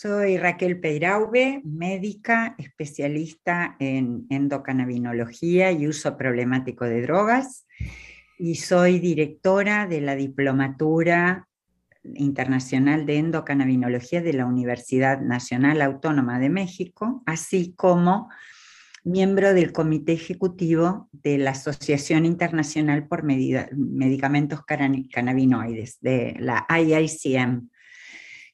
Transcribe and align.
Soy 0.00 0.38
Raquel 0.38 0.78
Peiraube, 0.78 1.60
médica 1.64 2.54
especialista 2.56 3.74
en 3.80 4.26
endocannabinología 4.30 5.72
y 5.72 5.88
uso 5.88 6.16
problemático 6.16 6.84
de 6.84 7.02
drogas, 7.02 7.66
y 8.38 8.54
soy 8.54 9.00
directora 9.00 9.88
de 9.88 10.00
la 10.00 10.14
Diplomatura 10.14 11.48
Internacional 12.14 13.06
de 13.06 13.16
Endocannabinología 13.16 14.22
de 14.22 14.34
la 14.34 14.46
Universidad 14.46 15.20
Nacional 15.20 15.82
Autónoma 15.82 16.38
de 16.38 16.50
México, 16.50 17.24
así 17.26 17.74
como 17.76 18.28
miembro 19.02 19.52
del 19.52 19.72
Comité 19.72 20.12
Ejecutivo 20.12 21.08
de 21.10 21.38
la 21.38 21.50
Asociación 21.50 22.24
Internacional 22.24 23.08
por 23.08 23.24
Medicamentos 23.24 24.60
Cannabinoides, 24.64 25.98
de 26.00 26.36
la 26.38 26.68
IICM, 26.70 27.68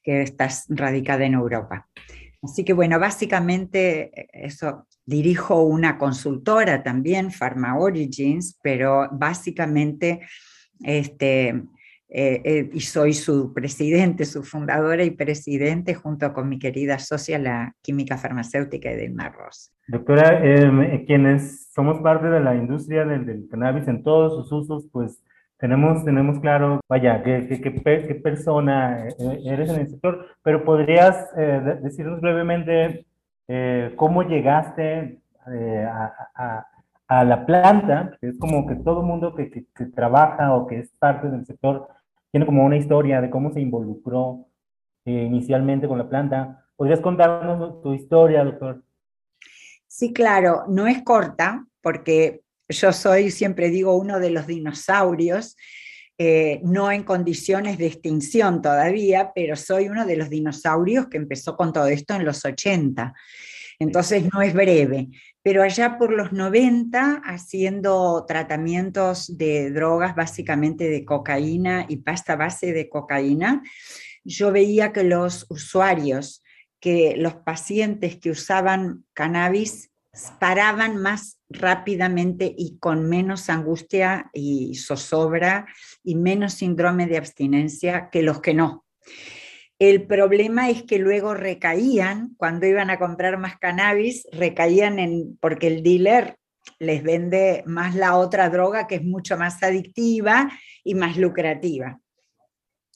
que 0.05 0.23
está 0.23 0.49
radicada 0.69 1.25
en 1.25 1.35
Europa. 1.35 1.89
Así 2.43 2.63
que 2.65 2.75
bueno, 2.75 3.01
básicamente 3.01 4.11
eh, 4.15 4.29
eso, 4.33 4.87
dirijo 5.07 5.63
una 5.63 5.99
consultora 5.99 6.83
también, 6.83 7.31
Pharma 7.31 7.79
Origins, 7.79 8.59
pero 8.63 9.09
básicamente 9.11 10.21
este, 10.83 11.49
eh, 12.17 12.43
eh, 12.45 12.71
y 12.73 12.81
soy 12.81 13.15
su 13.15 13.53
presidente, 13.53 14.25
su 14.25 14.45
fundadora 14.45 15.03
y 15.03 15.11
presidente, 15.11 15.95
junto 15.95 16.33
con 16.33 16.49
mi 16.49 16.59
querida 16.59 16.99
socia, 16.99 17.39
la 17.39 17.75
química 17.83 18.19
farmacéutica 18.19 18.91
Edelma 18.91 19.31
Ross. 19.31 19.73
Doctora, 19.89 20.41
em, 20.45 21.05
quienes 21.07 21.73
somos 21.73 22.01
parte 22.03 22.29
de 22.29 22.41
la 22.41 22.55
industria 22.55 23.05
del, 23.05 23.27
del, 23.27 23.49
cannabis 23.51 23.89
en 23.89 24.03
todos 24.03 24.35
sus 24.35 24.53
usos, 24.53 24.89
pues 24.93 25.23
tenemos, 25.65 26.05
tenemos 26.05 26.39
claro, 26.41 26.81
vaya, 26.87 27.23
qué, 27.23 27.49
qué, 27.49 27.71
persona 28.23 29.09
eh, 29.09 29.41
eres 29.47 29.71
en 29.71 29.81
el 29.81 29.89
sector, 29.89 30.27
pero 30.43 30.63
podrías 30.63 31.35
decirnos 31.83 32.21
brevemente 32.21 33.07
cómo 33.97 34.25
llegaste 34.25 35.23
a, 35.89 36.67
a, 37.09 37.25
la 37.25 37.47
planta, 37.47 38.19
que 38.21 38.29
es 38.29 38.39
como 38.39 38.67
que 38.67 38.75
todo 38.75 39.03
mundo 39.03 39.35
que, 39.35 39.51
que, 39.51 39.65
que, 39.75 39.87
trabaja 39.87 40.55
o 40.55 40.67
que 40.67 40.81
es 40.81 40.91
parte 40.99 41.31
del 41.31 41.47
sector 41.47 41.89
tiene 42.31 42.45
como 42.45 42.65
una 42.65 42.77
historia 42.77 43.23
de 43.23 43.31
cómo 43.31 43.51
se 43.53 43.61
involucró 43.61 44.47
eh, 45.07 45.23
inicialmente 45.23 45.87
con 45.87 45.99
la 45.99 46.09
planta. 46.09 46.67
¿Podrías 46.77 47.01
contarnos 47.01 47.81
tu 47.81 47.93
historia, 47.95 48.43
doctor? 48.43 48.83
Sí, 49.87 50.13
claro, 50.13 50.65
no 50.67 50.87
es 50.87 51.03
corta, 51.05 51.65
porque 51.81 52.43
yo 52.69 52.93
soy, 52.93 53.31
siempre 53.31 53.71
digo, 53.71 53.97
uno 53.97 54.21
de 54.21 54.31
los 54.31 54.47
dinosaurios, 54.47 55.57
eh, 56.17 56.61
no 56.63 56.93
en 56.93 57.03
condiciones 57.03 57.77
de 57.77 57.87
extinción 57.87 58.63
todavía, 58.63 59.33
pero 59.35 59.57
soy 59.57 59.89
uno 59.89 60.07
de 60.07 60.17
los 60.17 60.31
dinosaurios 60.31 61.09
que 61.09 61.17
empezó 61.17 61.57
con 61.57 61.73
todo 61.73 61.89
esto 61.89 62.15
en 62.15 62.25
los 62.25 62.45
80. 62.45 63.13
Entonces 63.81 64.25
no 64.33 64.41
es 64.41 64.55
breve, 64.55 65.09
pero 65.43 65.63
allá 65.63 65.99
por 65.99 66.13
los 66.13 66.33
90, 66.33 67.23
haciendo 67.25 68.25
tratamientos 68.27 69.37
de 69.37 69.71
drogas, 69.71 70.15
básicamente 70.15 70.89
de 70.89 71.05
cocaína 71.05 71.87
y 71.89 71.97
pasta 71.97 72.37
base 72.37 72.73
de 72.73 72.89
cocaína, 72.89 73.63
yo 74.23 74.53
veía 74.53 74.93
que 74.93 75.03
los 75.03 75.47
usuarios, 75.51 76.43
que 76.81 77.17
los 77.17 77.35
pacientes 77.35 78.17
que 78.17 78.31
usaban 78.31 79.05
cannabis 79.13 79.91
paraban 80.39 80.97
más 80.97 81.41
rápidamente 81.49 82.53
y 82.57 82.79
con 82.79 83.09
menos 83.09 83.51
angustia 83.51 84.31
y 84.33 84.75
zozobra 84.77 85.67
y 86.03 86.15
menos 86.15 86.55
síndrome 86.55 87.07
de 87.07 87.19
abstinencia 87.19 88.09
que 88.11 88.23
los 88.23 88.41
que 88.41 88.55
no. 88.55 88.85
El 89.79 90.07
problema 90.07 90.71
es 90.71 90.85
que 90.85 90.99
luego 90.99 91.35
recaían, 91.35 92.35
cuando 92.37 92.67
iban 92.67 92.91
a 92.91 92.99
comprar 92.99 93.39
más 93.39 93.59
cannabis, 93.59 94.27
recaían 94.33 94.99
en, 94.99 95.37
porque 95.41 95.67
el 95.67 95.83
dealer 95.83 96.37
les 96.79 97.03
vende 97.03 97.63
más 97.67 97.95
la 97.95 98.17
otra 98.17 98.49
droga 98.51 98.87
que 98.87 98.97
es 98.97 99.05
mucho 99.05 99.37
más 99.37 99.63
adictiva 99.63 100.51
y 100.85 100.95
más 100.95 101.17
lucrativa. 101.17 102.01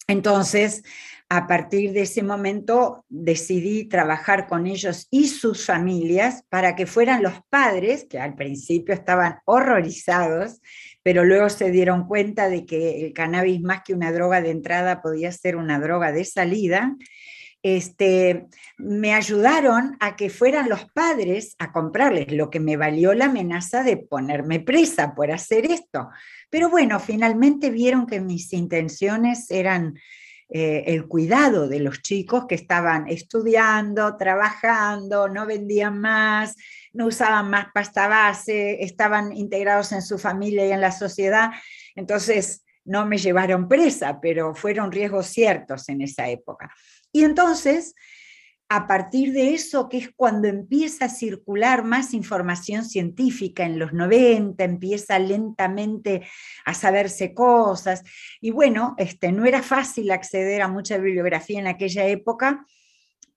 Entonces, 0.06 0.84
a 1.30 1.46
partir 1.46 1.92
de 1.92 2.02
ese 2.02 2.22
momento 2.22 3.04
decidí 3.08 3.84
trabajar 3.84 4.46
con 4.46 4.66
ellos 4.66 5.08
y 5.10 5.28
sus 5.28 5.66
familias 5.66 6.44
para 6.48 6.74
que 6.74 6.86
fueran 6.86 7.22
los 7.22 7.34
padres, 7.50 8.06
que 8.08 8.18
al 8.18 8.34
principio 8.34 8.94
estaban 8.94 9.38
horrorizados, 9.44 10.62
pero 11.02 11.24
luego 11.24 11.50
se 11.50 11.70
dieron 11.70 12.06
cuenta 12.06 12.48
de 12.48 12.64
que 12.64 13.04
el 13.04 13.12
cannabis 13.12 13.60
más 13.60 13.82
que 13.84 13.92
una 13.92 14.10
droga 14.10 14.40
de 14.40 14.50
entrada 14.50 15.02
podía 15.02 15.30
ser 15.30 15.56
una 15.56 15.78
droga 15.78 16.12
de 16.12 16.24
salida. 16.24 16.96
Este, 17.62 18.46
me 18.78 19.12
ayudaron 19.12 19.96
a 20.00 20.16
que 20.16 20.30
fueran 20.30 20.70
los 20.70 20.90
padres 20.92 21.56
a 21.58 21.72
comprarles, 21.72 22.32
lo 22.32 22.48
que 22.48 22.60
me 22.60 22.78
valió 22.78 23.12
la 23.12 23.26
amenaza 23.26 23.82
de 23.82 23.98
ponerme 23.98 24.60
presa 24.60 25.14
por 25.14 25.30
hacer 25.30 25.70
esto. 25.70 26.08
Pero 26.48 26.70
bueno, 26.70 27.00
finalmente 27.00 27.70
vieron 27.70 28.06
que 28.06 28.20
mis 28.20 28.52
intenciones 28.54 29.50
eran 29.50 29.98
eh, 30.50 30.84
el 30.86 31.06
cuidado 31.06 31.68
de 31.68 31.80
los 31.80 32.00
chicos 32.00 32.46
que 32.46 32.54
estaban 32.54 33.06
estudiando, 33.08 34.16
trabajando, 34.16 35.28
no 35.28 35.44
vendían 35.46 36.00
más, 36.00 36.56
no 36.92 37.06
usaban 37.06 37.50
más 37.50 37.66
pasta 37.74 38.08
base, 38.08 38.82
estaban 38.82 39.32
integrados 39.32 39.92
en 39.92 40.02
su 40.02 40.18
familia 40.18 40.66
y 40.66 40.72
en 40.72 40.80
la 40.80 40.92
sociedad. 40.92 41.50
Entonces, 41.94 42.64
no 42.84 43.04
me 43.04 43.18
llevaron 43.18 43.68
presa, 43.68 44.18
pero 44.20 44.54
fueron 44.54 44.90
riesgos 44.90 45.26
ciertos 45.26 45.88
en 45.90 46.00
esa 46.00 46.28
época. 46.28 46.72
Y 47.12 47.24
entonces 47.24 47.94
a 48.70 48.86
partir 48.86 49.32
de 49.32 49.54
eso, 49.54 49.88
que 49.88 49.96
es 49.96 50.10
cuando 50.14 50.46
empieza 50.46 51.06
a 51.06 51.08
circular 51.08 51.84
más 51.84 52.12
información 52.12 52.84
científica 52.84 53.64
en 53.64 53.78
los 53.78 53.94
90, 53.94 54.62
empieza 54.62 55.18
lentamente 55.18 56.26
a 56.66 56.74
saberse 56.74 57.32
cosas. 57.32 58.02
Y 58.42 58.50
bueno, 58.50 58.94
este, 58.98 59.32
no 59.32 59.46
era 59.46 59.62
fácil 59.62 60.10
acceder 60.10 60.60
a 60.60 60.68
mucha 60.68 60.98
bibliografía 60.98 61.60
en 61.60 61.66
aquella 61.66 62.06
época, 62.06 62.66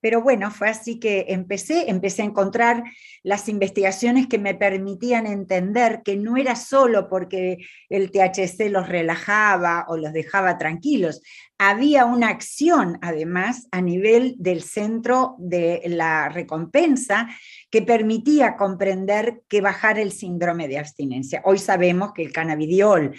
pero 0.02 0.22
bueno, 0.22 0.50
fue 0.50 0.68
así 0.68 1.00
que 1.00 1.28
empecé, 1.30 1.90
empecé 1.90 2.24
a 2.24 2.26
encontrar 2.26 2.84
las 3.22 3.48
investigaciones 3.48 4.28
que 4.28 4.40
me 4.40 4.56
permitían 4.56 5.28
entender 5.28 6.02
que 6.04 6.18
no 6.18 6.38
era 6.38 6.56
solo 6.56 7.08
porque 7.08 7.60
el 7.88 8.10
THC 8.10 8.70
los 8.72 8.90
relajaba 8.90 9.86
o 9.88 9.98
los 9.98 10.12
dejaba 10.12 10.58
tranquilos, 10.58 11.22
había 11.64 12.06
una 12.06 12.30
acción 12.30 12.98
además 13.04 13.68
a 13.70 13.82
nivel 13.82 14.34
del 14.40 14.64
centro 14.64 15.36
de 15.38 15.84
la 15.86 16.28
recompensa 16.28 17.30
que 17.70 17.84
permitía 17.84 18.58
comprender 18.58 19.44
que 19.48 19.62
bajar 19.62 20.00
el 20.00 20.12
síndrome 20.12 20.68
de 20.68 20.80
abstinencia. 20.80 21.44
Hoy 21.46 21.60
sabemos 21.60 22.14
que 22.14 22.24
el 22.24 22.32
cannabidiol, 22.32 23.14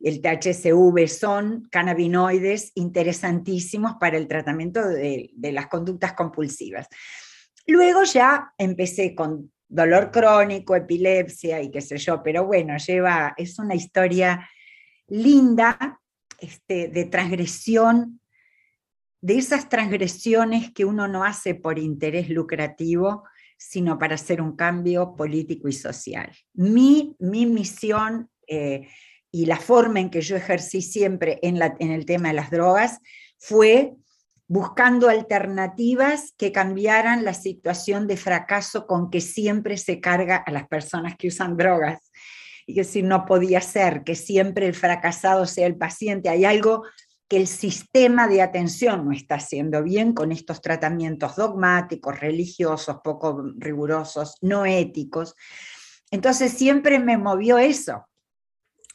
el 0.00 0.20
THCV 0.20 1.06
son 1.06 1.68
cannabinoides 1.70 2.72
interesantísimos 2.74 3.94
para 4.00 4.16
el 4.16 4.26
tratamiento 4.26 4.84
de, 4.88 5.30
de 5.32 5.52
las 5.52 5.68
conductas 5.68 6.14
compulsivas. 6.14 6.88
Luego 7.64 8.02
ya 8.02 8.54
empecé 8.58 9.14
con 9.14 9.52
dolor 9.68 10.10
crónico, 10.10 10.74
epilepsia 10.74 11.62
y 11.62 11.70
qué 11.70 11.80
sé 11.80 11.96
yo, 11.98 12.24
pero 12.24 12.44
bueno, 12.44 12.76
lleva, 12.76 13.34
es 13.36 13.56
una 13.60 13.76
historia 13.76 14.50
linda 15.06 16.00
este, 16.44 16.88
de 16.88 17.04
transgresión, 17.04 18.20
de 19.20 19.38
esas 19.38 19.68
transgresiones 19.68 20.72
que 20.72 20.84
uno 20.84 21.08
no 21.08 21.24
hace 21.24 21.54
por 21.54 21.78
interés 21.78 22.28
lucrativo, 22.28 23.24
sino 23.56 23.98
para 23.98 24.16
hacer 24.16 24.42
un 24.42 24.56
cambio 24.56 25.14
político 25.16 25.68
y 25.68 25.72
social. 25.72 26.30
Mi, 26.52 27.16
mi 27.18 27.46
misión 27.46 28.28
eh, 28.46 28.88
y 29.30 29.46
la 29.46 29.56
forma 29.56 30.00
en 30.00 30.10
que 30.10 30.20
yo 30.20 30.36
ejercí 30.36 30.82
siempre 30.82 31.38
en, 31.42 31.58
la, 31.58 31.74
en 31.78 31.90
el 31.90 32.04
tema 32.04 32.28
de 32.28 32.34
las 32.34 32.50
drogas 32.50 33.00
fue 33.38 33.94
buscando 34.46 35.08
alternativas 35.08 36.34
que 36.36 36.52
cambiaran 36.52 37.24
la 37.24 37.34
situación 37.34 38.06
de 38.06 38.16
fracaso 38.16 38.86
con 38.86 39.10
que 39.10 39.20
siempre 39.20 39.76
se 39.76 40.00
carga 40.00 40.36
a 40.36 40.50
las 40.52 40.68
personas 40.68 41.16
que 41.16 41.28
usan 41.28 41.56
drogas. 41.56 42.12
Y 42.66 42.74
que 42.74 42.84
si 42.84 43.02
no 43.02 43.26
podía 43.26 43.60
ser 43.60 44.04
que 44.04 44.14
siempre 44.14 44.66
el 44.66 44.74
fracasado 44.74 45.46
sea 45.46 45.66
el 45.66 45.76
paciente, 45.76 46.28
hay 46.28 46.44
algo 46.44 46.84
que 47.28 47.36
el 47.38 47.46
sistema 47.46 48.28
de 48.28 48.42
atención 48.42 49.04
no 49.04 49.12
está 49.12 49.36
haciendo 49.36 49.82
bien 49.82 50.12
con 50.12 50.30
estos 50.32 50.60
tratamientos 50.60 51.36
dogmáticos, 51.36 52.20
religiosos, 52.20 52.98
poco 53.02 53.42
rigurosos, 53.56 54.36
no 54.42 54.66
éticos. 54.66 55.34
Entonces 56.10 56.52
siempre 56.52 56.98
me 56.98 57.16
movió 57.16 57.58
eso. 57.58 58.06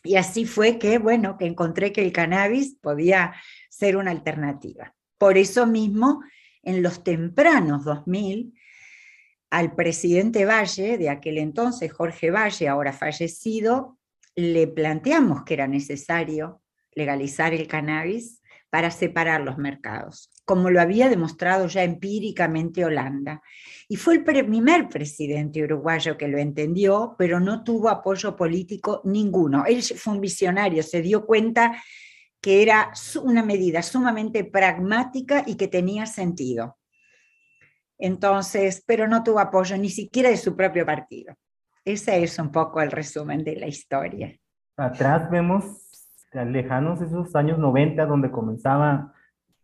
Y 0.04 0.16
así 0.16 0.46
fue 0.46 0.80
que, 0.80 0.98
bueno, 0.98 1.38
que 1.38 1.46
encontré 1.46 1.92
que 1.92 2.02
el 2.02 2.14
cannabis 2.14 2.78
podía 2.82 3.34
ser 3.70 3.98
una 3.98 4.12
alternativa. 4.12 4.96
Por 5.18 5.38
eso 5.38 5.66
mismo, 5.66 6.22
en 6.64 6.82
los 6.82 7.04
tempranos 7.04 7.84
2000, 7.84 8.54
al 9.50 9.76
presidente 9.76 10.46
Valle, 10.46 10.98
de 10.98 11.10
aquel 11.10 11.38
entonces, 11.38 11.92
Jorge 11.92 12.32
Valle, 12.32 12.68
ahora 12.68 12.94
fallecido, 12.94 13.98
le 14.36 14.68
planteamos 14.68 15.44
que 15.44 15.56
era 15.56 15.68
necesario 15.68 16.62
legalizar 16.94 17.54
el 17.54 17.68
cannabis 17.68 18.42
para 18.70 18.92
separar 18.92 19.42
los 19.42 19.58
mercados. 19.58 20.32
como 20.46 20.72
lo 20.72 20.82
había 20.82 21.10
demostrado 21.10 21.68
ya 21.68 21.84
empíricamente 21.84 22.84
Holanda. 22.84 23.44
Y 23.88 23.98
fue 23.98 24.16
el 24.16 24.24
primer 24.24 24.90
presidente 24.90 25.64
uruguayo 25.64 26.18
que 26.18 26.28
lo 26.28 26.40
entendió, 26.40 27.14
pero 27.20 27.40
no 27.40 27.64
tuvo 27.64 27.88
apoyo 27.88 28.36
político 28.36 29.02
ninguno. 29.06 29.66
Él 29.68 29.84
fue 29.84 30.14
un 30.14 30.22
visionario, 30.22 30.82
se 30.82 31.04
dio 31.04 31.28
cuenta 31.28 31.80
que 32.42 32.64
era 32.64 32.92
una 33.22 33.44
medida 33.44 33.84
sumamente 33.84 34.44
pragmática 34.44 35.44
y 35.46 35.54
que 35.54 35.68
tenía 35.68 36.08
sentido. 36.08 36.79
Entonces, 38.00 38.82
pero 38.88 39.08
no 39.08 39.24
tuvo 39.24 39.40
apoyo 39.40 39.78
ni 39.78 39.90
siquiera 39.90 40.30
de 40.30 40.38
su 40.38 40.56
propio 40.56 40.86
partido. 40.86 41.36
Ese 41.84 42.24
es 42.24 42.40
un 42.40 42.52
poco 42.52 42.82
el 42.82 42.92
resumen 42.92 43.44
de 43.44 43.58
la 43.58 43.68
historia. 43.68 44.34
Atrás 44.78 45.30
vemos 45.30 45.66
lejanos 46.34 47.02
esos 47.02 47.36
años 47.36 47.60
90 47.60 48.06
donde 48.06 48.32
comenzaba, 48.32 49.14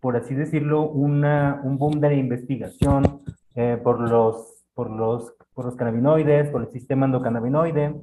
por 0.01 0.17
así 0.17 0.35
decirlo, 0.35 0.89
un 0.89 1.77
boom 1.77 2.01
de 2.01 2.15
investigación 2.15 3.21
eh, 3.55 3.79
por, 3.81 4.01
los, 4.01 4.65
por, 4.73 4.89
los, 4.89 5.33
por 5.53 5.65
los 5.65 5.75
cannabinoides, 5.75 6.49
por 6.49 6.63
el 6.63 6.71
sistema 6.71 7.05
endocannabinoide. 7.05 7.95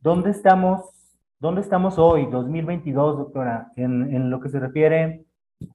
¿Dónde 0.00 0.30
estamos, 0.30 0.90
dónde 1.38 1.62
estamos 1.62 1.98
hoy, 1.98 2.26
2022, 2.26 3.18
doctora, 3.18 3.72
en 3.76 4.28
lo 4.28 4.40
que 4.40 4.50
se 4.50 4.60
refiere 4.60 5.24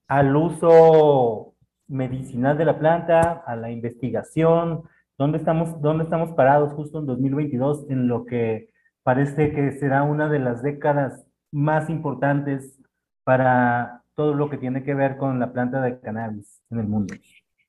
al 0.06 0.36
uso 0.36 1.54
medicinal 1.88 2.56
de 2.56 2.64
la 2.64 2.78
planta, 2.78 3.42
a 3.46 3.56
la 3.56 3.70
investigación? 3.70 4.82
¿Dónde 5.16 5.38
estamos, 5.38 5.80
dónde 5.80 6.04
estamos 6.04 6.32
parados 6.32 6.72
justo 6.74 7.00
en 7.00 7.06
2022 7.06 7.86
en 7.90 8.06
lo 8.06 8.24
que 8.24 8.70
parece 9.02 9.52
que 9.52 9.72
será 9.72 10.02
una 10.02 10.28
de 10.28 10.38
las 10.38 10.62
décadas 10.62 11.26
más 11.50 11.90
importantes 11.90 12.78
para 13.24 14.02
todo 14.14 14.34
lo 14.34 14.50
que 14.50 14.58
tiene 14.58 14.82
que 14.82 14.94
ver 14.94 15.16
con 15.16 15.40
la 15.40 15.52
planta 15.52 15.80
de 15.80 15.98
cannabis 16.00 16.62
en 16.70 16.80
el 16.80 16.86
mundo? 16.86 17.14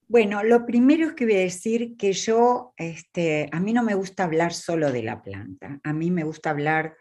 Bueno, 0.08 0.44
lo 0.44 0.66
primero 0.66 1.06
es 1.06 1.14
que 1.14 1.26
voy 1.26 1.36
a 1.36 1.40
decir 1.40 1.96
que 1.96 2.14
yo, 2.14 2.74
este, 2.78 3.48
a 3.52 3.60
mí 3.60 3.74
no 3.74 3.84
me 3.84 3.94
gusta 3.94 4.24
hablar 4.24 4.54
solo 4.54 4.92
de 4.92 5.04
la 5.04 5.22
planta, 5.22 5.80
a 5.84 5.94
mí 5.94 6.10
me 6.10 6.24
gusta 6.24 6.50
hablar 6.50 6.96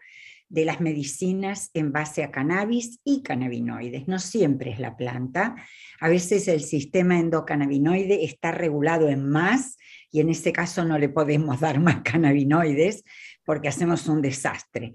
de 0.49 0.65
las 0.65 0.81
medicinas 0.81 1.69
en 1.73 1.91
base 1.91 2.23
a 2.23 2.31
cannabis 2.31 2.99
y 3.03 3.21
cannabinoides. 3.21 4.07
No 4.07 4.19
siempre 4.19 4.71
es 4.71 4.79
la 4.79 4.97
planta. 4.97 5.55
A 5.99 6.09
veces 6.09 6.47
el 6.47 6.61
sistema 6.61 7.19
endocannabinoide 7.19 8.25
está 8.25 8.51
regulado 8.51 9.07
en 9.09 9.29
más 9.29 9.77
y 10.11 10.19
en 10.19 10.29
ese 10.29 10.51
caso 10.51 10.83
no 10.83 10.97
le 10.97 11.09
podemos 11.09 11.59
dar 11.59 11.79
más 11.79 12.01
cannabinoides 12.01 13.03
porque 13.45 13.69
hacemos 13.69 14.07
un 14.07 14.21
desastre 14.21 14.93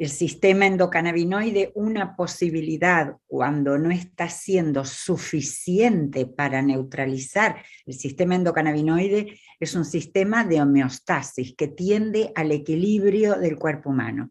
el 0.00 0.08
sistema 0.08 0.64
endocannabinoide 0.64 1.72
una 1.74 2.16
posibilidad 2.16 3.16
cuando 3.26 3.76
no 3.76 3.90
está 3.90 4.30
siendo 4.30 4.86
suficiente 4.86 6.24
para 6.24 6.62
neutralizar. 6.62 7.62
El 7.84 7.92
sistema 7.92 8.34
endocannabinoide 8.34 9.38
es 9.60 9.74
un 9.74 9.84
sistema 9.84 10.42
de 10.42 10.62
homeostasis 10.62 11.54
que 11.54 11.68
tiende 11.68 12.32
al 12.34 12.50
equilibrio 12.50 13.38
del 13.38 13.56
cuerpo 13.56 13.90
humano. 13.90 14.30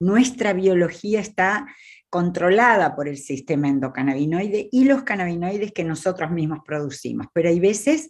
Nuestra 0.00 0.52
biología 0.52 1.20
está 1.20 1.66
controlada 2.10 2.94
por 2.94 3.08
el 3.08 3.16
sistema 3.16 3.68
endocannabinoide 3.68 4.68
y 4.70 4.84
los 4.84 5.02
cannabinoides 5.02 5.72
que 5.72 5.84
nosotros 5.84 6.30
mismos 6.30 6.60
producimos, 6.64 7.26
pero 7.32 7.48
hay 7.48 7.58
veces 7.58 8.08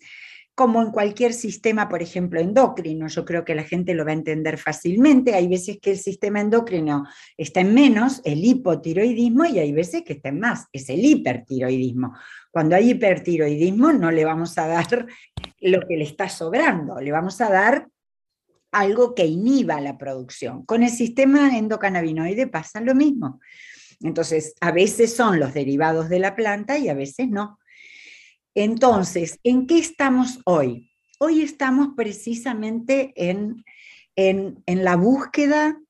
como 0.54 0.81
en 0.81 0.92
cualquier 0.92 1.32
sistema, 1.32 1.88
por 1.88 2.00
ejemplo, 2.00 2.40
endocrino. 2.40 3.08
Yo 3.08 3.25
creo 3.25 3.44
que 3.44 3.56
la 3.56 3.64
gente 3.64 3.92
lo 3.92 4.04
va 4.04 4.12
a 4.12 4.14
entender 4.14 4.56
fácilmente. 4.56 5.34
Hay 5.34 5.48
veces 5.48 5.78
que 5.81 5.92
el 5.92 5.98
sistema 5.98 6.40
endocrino 6.40 7.04
está 7.36 7.60
en 7.60 7.75
menos, 7.75 8.20
el 8.25 8.44
hipotiroidismo, 8.44 9.46
y 9.46 9.58
hay 9.58 9.72
veces 9.72 10.02
que 10.02 10.12
está 10.14 10.28
en 10.28 10.38
más, 10.38 10.66
es 10.72 10.88
el 10.90 11.04
hipertiroidismo. 11.04 12.14
Cuando 12.52 12.76
hay 12.76 12.90
hipertiroidismo 12.90 13.92
no 13.92 14.12
le 14.12 14.25
vamos 14.25 14.56
a 14.58 14.69
dar 14.69 15.06
lo 15.60 15.81
que 15.81 15.96
le 15.96 16.04
está 16.04 16.28
sobrando, 16.28 17.00
le 17.00 17.10
vamos 17.10 17.40
a 17.40 17.50
dar 17.50 17.88
algo 18.75 19.15
que 19.15 19.26
inhiba 19.26 19.81
la 19.81 19.97
producción. 19.97 20.65
Con 20.67 20.82
el 20.82 20.91
sistema 20.91 21.56
endocannabinoide 21.56 22.47
pasa 22.47 22.81
lo 22.81 22.94
mismo. 22.94 23.41
Entonces, 24.03 24.55
a 24.61 24.73
veces 24.73 25.15
son 25.15 25.38
los 25.41 25.55
derivados 25.55 26.09
de 26.09 26.19
la 26.19 26.37
planta 26.37 26.76
y 26.79 26.88
a 26.88 26.94
veces 26.94 27.29
no. 27.29 27.59
Entonces, 28.55 29.38
¿en 29.43 29.67
qué 29.67 29.79
estamos 29.79 30.41
hoy? 30.44 30.91
Hoy 31.19 31.43
estamos 31.43 31.88
precisamente 31.97 33.12
en, 33.17 33.65
la 34.67 34.97
búsqueda, 34.97 35.81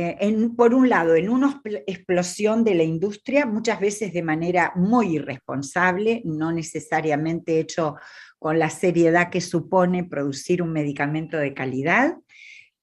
eh, 0.00 0.48
por 0.56 0.74
un 0.74 0.88
lado, 0.88 1.16
en 1.16 1.28
una 1.28 1.60
explosión 1.88 2.62
de 2.62 2.76
la 2.76 2.84
industria, 2.84 3.46
muchas 3.46 3.80
veces 3.80 4.12
de 4.12 4.22
manera 4.22 4.72
muy 4.76 5.16
irresponsable, 5.16 6.22
no 6.24 6.52
necesariamente 6.52 7.58
hecho 7.58 7.96
con 8.38 8.60
la 8.60 8.70
seriedad 8.70 9.28
que 9.28 9.40
supone 9.40 10.04
producir 10.04 10.62
un 10.62 10.72
medicamento 10.72 11.36
de 11.36 11.52
calidad. 11.52 12.14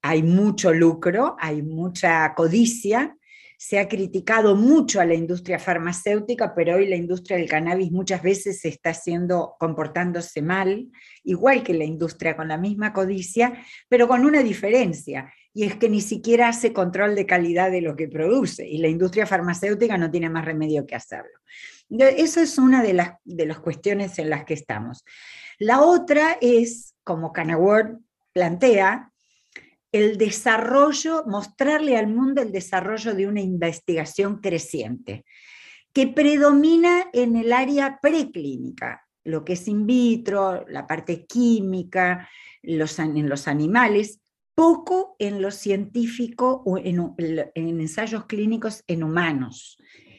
Hay 0.01 0.23
mucho 0.23 0.73
lucro, 0.73 1.37
hay 1.39 1.61
mucha 1.61 2.33
codicia, 2.35 3.15
se 3.57 3.79
ha 3.79 3.87
criticado 3.87 4.57
mucho 4.57 4.99
a 4.99 5.05
la 5.05 5.13
industria 5.13 5.57
farmacéutica, 5.57 6.53
pero 6.53 6.75
hoy 6.75 6.89
la 6.89 6.97
industria 6.97 7.37
del 7.37 7.47
cannabis 7.47 7.93
muchas 7.93 8.21
veces 8.21 8.59
se 8.59 8.67
está 8.67 8.89
haciendo, 8.89 9.55
comportándose 9.57 10.41
mal, 10.41 10.89
igual 11.23 11.63
que 11.63 11.73
la 11.75 11.85
industria 11.85 12.35
con 12.35 12.49
la 12.49 12.57
misma 12.57 12.91
codicia, 12.91 13.53
pero 13.87 14.09
con 14.09 14.25
una 14.25 14.43
diferencia, 14.43 15.31
y 15.55 15.63
es 15.63 15.77
que 15.77 15.87
ni 15.87 16.01
siquiera 16.01 16.49
hace 16.49 16.73
control 16.73 17.15
de 17.15 17.25
calidad 17.25 17.71
de 17.71 17.79
lo 17.79 17.95
que 17.95 18.09
produce, 18.09 18.67
y 18.67 18.77
la 18.79 18.89
industria 18.89 19.25
farmacéutica 19.25 19.97
no 19.97 20.11
tiene 20.11 20.29
más 20.29 20.43
remedio 20.43 20.85
que 20.85 20.95
hacerlo. 20.95 21.39
Eso 21.89 22.41
es 22.41 22.57
una 22.57 22.83
de 22.83 22.93
las, 22.93 23.13
de 23.23 23.47
cuestiones 23.55 24.19
en 24.19 24.29
las 24.29 24.43
que 24.43 24.53
estamos. 24.53 25.05
La 25.57 25.81
otra 25.81 26.37
es, 26.41 26.93
como 27.05 27.31
Canaward 27.31 27.99
plantea, 28.33 29.13
el 29.93 30.17
desarrollo, 30.17 31.23
mostrarle 31.25 31.95
al 31.95 32.07
mundo 32.07 32.41
el 32.41 32.51
desarrollo 32.51 33.15
de 33.15 33.25
una 33.25 33.39
investigación 33.39 34.41
creciente, 34.41 35.23
que 35.93 36.07
predomina 36.07 37.05
en 37.13 37.37
el 37.37 37.53
área 37.53 37.99
preclínica, 38.01 39.07
lo 39.23 39.45
que 39.45 39.53
es 39.53 39.69
in 39.69 39.87
vitro, 39.87 40.65
la 40.67 40.85
parte 40.85 41.25
química, 41.25 42.27
en 42.61 43.29
los 43.29 43.47
animales, 43.47 44.19
poco 44.55 45.15
en 45.19 45.41
lo 45.41 45.51
científico 45.51 46.63
o 46.65 46.77
en, 46.77 47.13
en 47.53 47.79
ensayos 47.79 48.25
clínicos 48.25 48.83
en 48.87 49.03
humanos. 49.03 49.77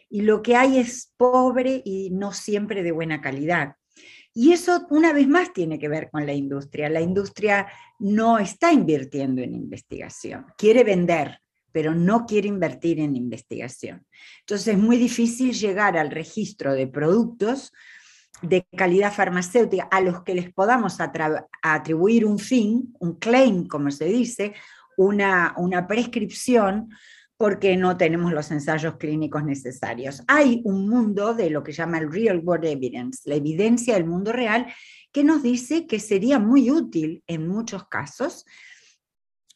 Y 0.09 0.21
lo 0.23 0.43
que 0.43 0.55
hay 0.55 0.79
es 0.79 1.12
pobre 1.17 1.83
y 1.85 2.11
no 2.11 2.33
siempre 2.33 2.83
de 2.83 2.93
buena 2.93 3.21
calidad. 3.21 3.77
Y 4.35 4.53
eso 4.53 4.87
una 4.91 5.15
vez 5.15 5.27
más 5.27 5.55
tiene 5.55 5.79
que 5.79 5.88
ver 5.88 6.11
con 6.11 6.27
la 6.27 6.35
industria. 6.35 6.91
La 6.91 7.00
industria 7.00 7.67
no 7.99 8.39
está 8.39 8.70
invirtiendo 8.70 9.41
en 9.41 9.55
investigación, 9.55 10.44
quiere 10.58 10.84
vender, 10.84 11.41
pero 11.72 11.94
no 11.94 12.27
quiere 12.27 12.49
invertir 12.49 13.01
en 13.01 13.17
investigación. 13.17 14.06
Entonces 14.41 14.69
es 14.69 14.79
muy 14.79 14.99
difícil 14.99 15.55
llegar 15.55 15.96
al 15.96 16.10
registro 16.10 16.75
de 16.75 16.87
productos 16.87 17.72
de 18.43 18.66
calidad 18.76 19.12
farmacéutica 19.12 19.88
a 19.90 20.00
los 20.00 20.22
que 20.22 20.34
les 20.34 20.52
podamos 20.52 20.98
atribuir 21.62 22.24
un 22.24 22.38
fin, 22.38 22.94
un 23.00 23.14
claim, 23.16 23.66
como 23.66 23.90
se 23.90 24.06
dice, 24.06 24.55
una, 24.96 25.55
una 25.56 25.86
prescripción 25.86 26.88
porque 27.38 27.76
no 27.76 27.96
tenemos 27.96 28.32
los 28.32 28.50
ensayos 28.50 28.96
clínicos 28.96 29.44
necesarios. 29.44 30.22
Hay 30.26 30.62
un 30.64 30.88
mundo 30.88 31.34
de 31.34 31.50
lo 31.50 31.62
que 31.62 31.72
llama 31.72 31.98
el 31.98 32.10
real 32.10 32.40
world 32.43 32.64
evidence, 32.64 33.28
la 33.28 33.34
evidencia 33.34 33.94
del 33.94 34.06
mundo 34.06 34.32
real, 34.32 34.66
que 35.12 35.22
nos 35.22 35.43
dice 35.43 35.86
que 35.86 36.00
sería 36.00 36.38
muy 36.38 36.70
útil 36.70 37.22
en 37.26 37.46
muchos 37.46 37.86
casos 37.88 38.46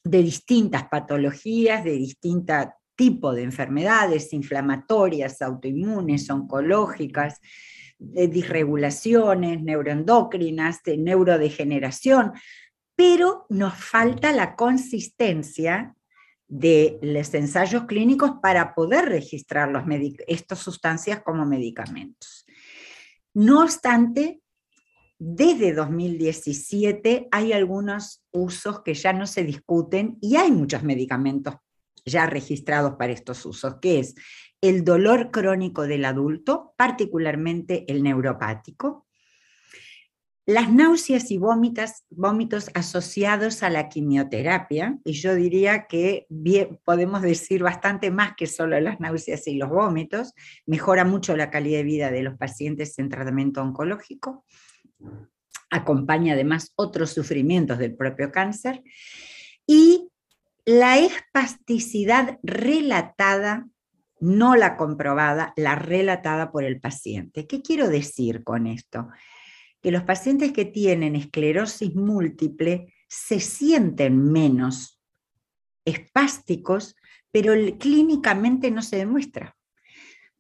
de 0.05 0.23
distintas 0.23 0.89
patologías, 0.89 1.85
de 1.85 1.93
distintos 1.93 2.67
tipos 2.95 3.35
de 3.35 3.43
enfermedades 3.43 4.33
inflamatorias, 4.35 5.41
autoinmunes, 5.41 6.29
oncológicas, 6.29 7.41
de 8.01 8.29
disregulaciones, 8.29 9.63
neuroendocrinas, 9.63 10.83
de 10.83 10.97
neurodegeneración, 10.97 12.33
pero 12.97 13.47
nos 13.51 13.75
falta 13.75 14.33
la 14.33 14.57
consistencia 14.57 15.95
de 16.49 16.99
los 17.03 17.33
ensayos 17.35 17.85
clínicos 17.85 18.33
para 18.43 18.75
poder 18.75 19.05
registrar 19.05 19.71
estas 20.27 20.59
sustancias 20.59 21.23
como 21.23 21.47
medicamentos. 21.47 22.45
No 23.35 23.63
obstante, 23.63 24.41
desde 25.19 25.75
2017 25.75 27.29
hay 27.31 27.53
algunos 27.53 28.25
usos 28.33 28.83
que 28.83 28.95
ya 28.95 29.13
no 29.13 29.27
se 29.27 29.45
discuten 29.45 30.19
y 30.21 30.37
hay 30.37 30.51
muchos 30.51 30.83
medicamentos 30.83 31.55
ya 32.05 32.27
registrados 32.27 32.95
para 32.97 33.13
estos 33.13 33.45
usos, 33.47 33.77
que 33.81 33.99
es 33.99 34.15
el 34.61 34.85
dolor 34.85 35.31
crónico 35.31 35.87
del 35.87 36.05
adulto, 36.05 36.75
particularmente 36.77 37.85
el 37.89 38.03
neuropático, 38.03 39.07
las 40.47 40.73
náuseas 40.73 41.31
y 41.31 41.39
vómitos 41.39 42.71
asociados 42.75 43.63
a 43.63 43.71
la 43.71 43.89
quimioterapia, 43.89 44.99
y 45.05 45.13
yo 45.13 45.35
diría 45.37 45.87
que 45.87 46.27
podemos 46.85 47.23
decir 47.23 47.63
bastante 47.63 48.11
más 48.11 48.35
que 48.37 48.47
solo 48.47 48.81
las 48.81 48.99
náuseas 48.99 49.47
y 49.47 49.55
los 49.55 49.69
vómitos, 49.69 50.35
mejora 50.67 51.05
mucho 51.05 51.37
la 51.37 51.51
calidad 51.51 51.79
de 51.79 51.85
vida 51.85 52.11
de 52.11 52.23
los 52.23 52.37
pacientes 52.37 52.99
en 52.99 53.09
tratamiento 53.09 53.63
oncológico, 53.63 54.45
acompaña 55.71 56.35
además 56.35 56.73
otros 56.75 57.11
sufrimientos 57.11 57.79
del 57.79 57.95
propio 57.95 58.33
cáncer, 58.33 58.83
y 59.67 60.10
la 60.71 60.99
espasticidad 60.99 62.39
relatada, 62.43 63.69
no 64.21 64.55
la 64.57 64.77
comprobada, 64.77 65.53
la 65.57 65.75
relatada 65.75 66.53
por 66.53 66.65
el 66.65 66.81
paciente. 66.81 67.47
¿Qué 67.47 67.63
quiero 67.63 67.89
decir 67.89 68.45
con 68.45 68.67
esto? 68.67 69.09
que 69.81 69.91
los 69.91 70.03
pacientes 70.03 70.53
que 70.53 70.65
tienen 70.65 71.17
esclerosis 71.17 71.95
múltiple 71.95 72.93
se 73.09 73.41
sienten 73.41 74.31
menos 74.31 75.01
espásticos, 75.85 76.97
pero 77.31 77.55
clínicamente 77.79 78.71
no 78.71 78.83
se 78.83 78.97
demuestra. 78.97 79.57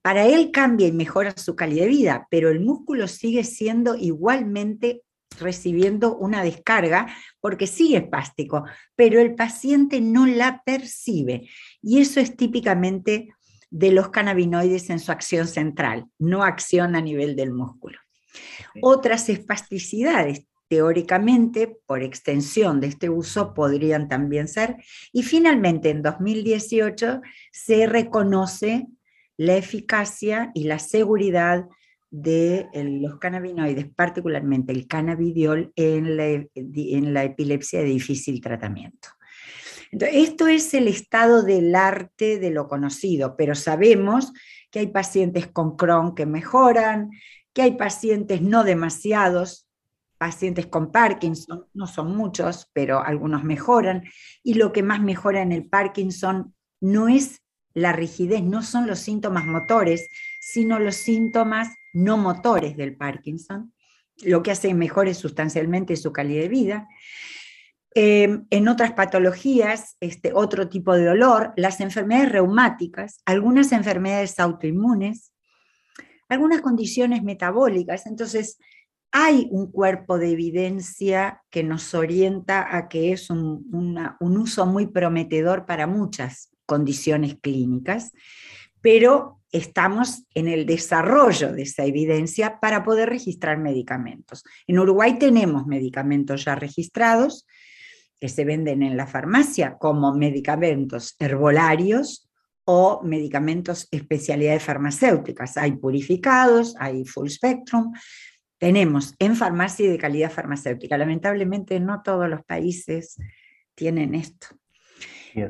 Para 0.03 0.27
él 0.27 0.51
cambia 0.51 0.87
y 0.89 0.93
mejora 0.93 1.33
su 1.37 1.57
calidad 1.57 1.85
de 1.85 1.91
vida, 1.91 2.29
pero 2.31 2.51
el 2.51 2.61
músculo 2.61 3.09
sigue 3.09 3.45
siendo 3.45 3.97
igualmente 3.97 5.03
recibiendo 5.39 6.17
una 6.17 6.43
descarga 6.43 7.07
porque 7.41 7.67
sigue 7.67 7.99
espástico, 7.99 8.65
pero 8.97 9.21
el 9.21 9.35
paciente 9.35 10.01
no 10.01 10.27
la 10.27 10.63
percibe. 10.65 11.49
Y 11.83 12.01
eso 12.01 12.21
es 12.21 12.37
típicamente 12.37 13.29
de 13.71 13.93
los 13.93 14.09
cannabinoides 14.09 14.91
en 14.91 14.99
su 14.99 15.13
acción 15.13 15.47
central, 15.47 16.07
no 16.19 16.43
acción 16.43 16.97
a 16.97 17.01
nivel 17.01 17.37
del 17.37 17.53
músculo. 17.53 17.99
Otras 18.83 19.29
espasticidades, 19.29 20.47
teóricamente, 20.69 21.79
por 21.87 22.03
extensión 22.03 22.81
de 22.81 22.89
este 22.89 23.11
uso, 23.11 23.55
podrían 23.55 24.09
también 24.09 24.49
ser. 24.49 24.77
Y 25.13 25.23
finalmente, 25.23 25.91
en 25.91 26.03
2018, 26.03 27.21
se 27.53 27.87
reconoce 27.87 28.87
la 29.37 29.57
eficacia 29.57 30.51
y 30.55 30.65
la 30.65 30.79
seguridad 30.79 31.67
de 32.11 32.69
los 32.75 33.19
cannabinoides, 33.19 33.87
particularmente 33.95 34.73
el 34.73 34.87
cannabidiol, 34.87 35.73
en 35.77 36.17
la, 36.17 36.27
en 36.27 37.15
la 37.15 37.25
epilepsia 37.25 37.81
de 37.81 37.87
difícil 37.87 38.41
tratamiento. 38.41 39.09
Entonces, 39.93 40.29
esto 40.29 40.47
es 40.47 40.73
el 40.75 40.89
estado 40.89 41.43
del 41.43 41.75
arte 41.75 42.39
de 42.39 42.51
lo 42.51 42.69
conocido, 42.69 43.37
pero 43.37 43.55
sabemos 43.55 44.33
que 44.71 44.81
hay 44.81 44.87
pacientes 44.89 45.49
con 45.49 45.77
Crohn 45.77 46.15
que 46.15 46.27
mejoran, 46.27 47.11
que 47.53 47.63
hay 47.63 47.73
pacientes 47.73 48.41
no 48.41 48.63
demasiados, 48.63 49.69
pacientes 50.19 50.67
con 50.67 50.93
Parkinson, 50.93 51.67
no 51.73 51.87
son 51.87 52.15
muchos, 52.15 52.69
pero 52.73 53.03
algunos 53.03 53.43
mejoran, 53.43 54.05
y 54.43 54.55
lo 54.55 54.73
que 54.73 54.83
más 54.83 55.01
mejora 55.01 55.43
en 55.43 55.51
el 55.51 55.69
Parkinson 55.69 56.55
no 56.81 57.09
es 57.09 57.43
la 57.73 57.93
rigidez, 57.93 58.43
no 58.43 58.63
son 58.63 58.87
los 58.87 58.99
síntomas 58.99 59.47
motores, 59.47 60.09
sino 60.41 60.79
los 60.79 60.97
síntomas 60.97 61.69
no 61.93 62.17
motores 62.17 62.77
del 62.77 62.97
Parkinson, 62.97 63.73
lo 64.23 64.43
que 64.43 64.51
hace 64.51 64.75
mejore 64.75 65.15
sustancialmente 65.15 65.97
su 65.97 66.13
calidad 66.13 66.43
de 66.43 66.49
vida. 66.49 66.89
Em, 67.95 68.47
en 68.51 68.69
otras 68.69 68.93
patologías, 68.93 69.97
este, 70.01 70.33
otro 70.33 70.69
tipo 70.69 70.95
de 70.95 71.07
dolor, 71.07 71.53
las 71.57 71.81
enfermedades 71.81 72.31
reumáticas, 72.31 73.21
algunas 73.25 73.73
enfermedades 73.73 74.39
autoinmunes, 74.39 75.33
algunas 76.29 76.61
condiciones 76.61 77.25
metabólicas. 77.25 78.07
Entonces, 78.07 78.59
hay 79.13 79.49
un 79.51 79.73
cuerpo 79.73 80.19
de 80.19 80.31
evidencia 80.31 81.43
que 81.51 81.65
nos 81.65 81.95
orienta 81.95 82.77
a 82.77 82.89
que 82.89 83.11
es 83.13 83.29
un, 83.29 83.69
un, 84.21 84.37
uso 84.37 84.67
muy 84.67 84.87
prometedor 84.87 85.67
para 85.67 85.89
muchas 85.89 86.53
condiciones 86.67 87.37
clínicas, 87.41 88.13
pero 88.81 89.40
estamos 89.53 90.25
en 90.35 90.49
el 90.49 90.67
desarrollo 90.67 91.53
de 91.53 91.63
esa 91.63 91.85
evidencia 91.85 92.61
para 92.61 92.85
poder 92.85 93.09
registrar 93.09 93.59
medicamentos. 93.59 94.45
En 94.67 94.79
Uruguay 94.79 95.19
tenemos 95.19 95.67
medicamentos 95.67 96.45
ya 96.45 96.55
registrados 96.55 97.47
que 98.21 98.29
se 98.29 98.45
venden 98.45 98.83
en 98.83 98.97
la 98.97 99.07
farmacia 99.07 99.77
como 99.79 100.15
medicamentos 100.15 101.17
herbolarios 101.19 102.29
o 102.65 103.01
medicamentos 103.03 103.89
especialidades 103.91 104.63
farmacéuticas. 104.63 105.57
Hay 105.57 105.73
purificados, 105.73 106.77
hay 106.79 107.05
full 107.05 107.29
spectrum. 107.29 107.93
Tenemos 108.59 109.15
en 109.19 109.35
farmacia 109.35 109.91
de 109.91 109.99
calidad 109.99 110.31
farmacéutica. 110.31 110.99
Lamentablemente 110.99 111.81
no 111.81 112.03
todos 112.03 112.29
los 112.29 112.45
países 112.45 113.17
tienen 113.75 114.15
esto. 114.15 114.60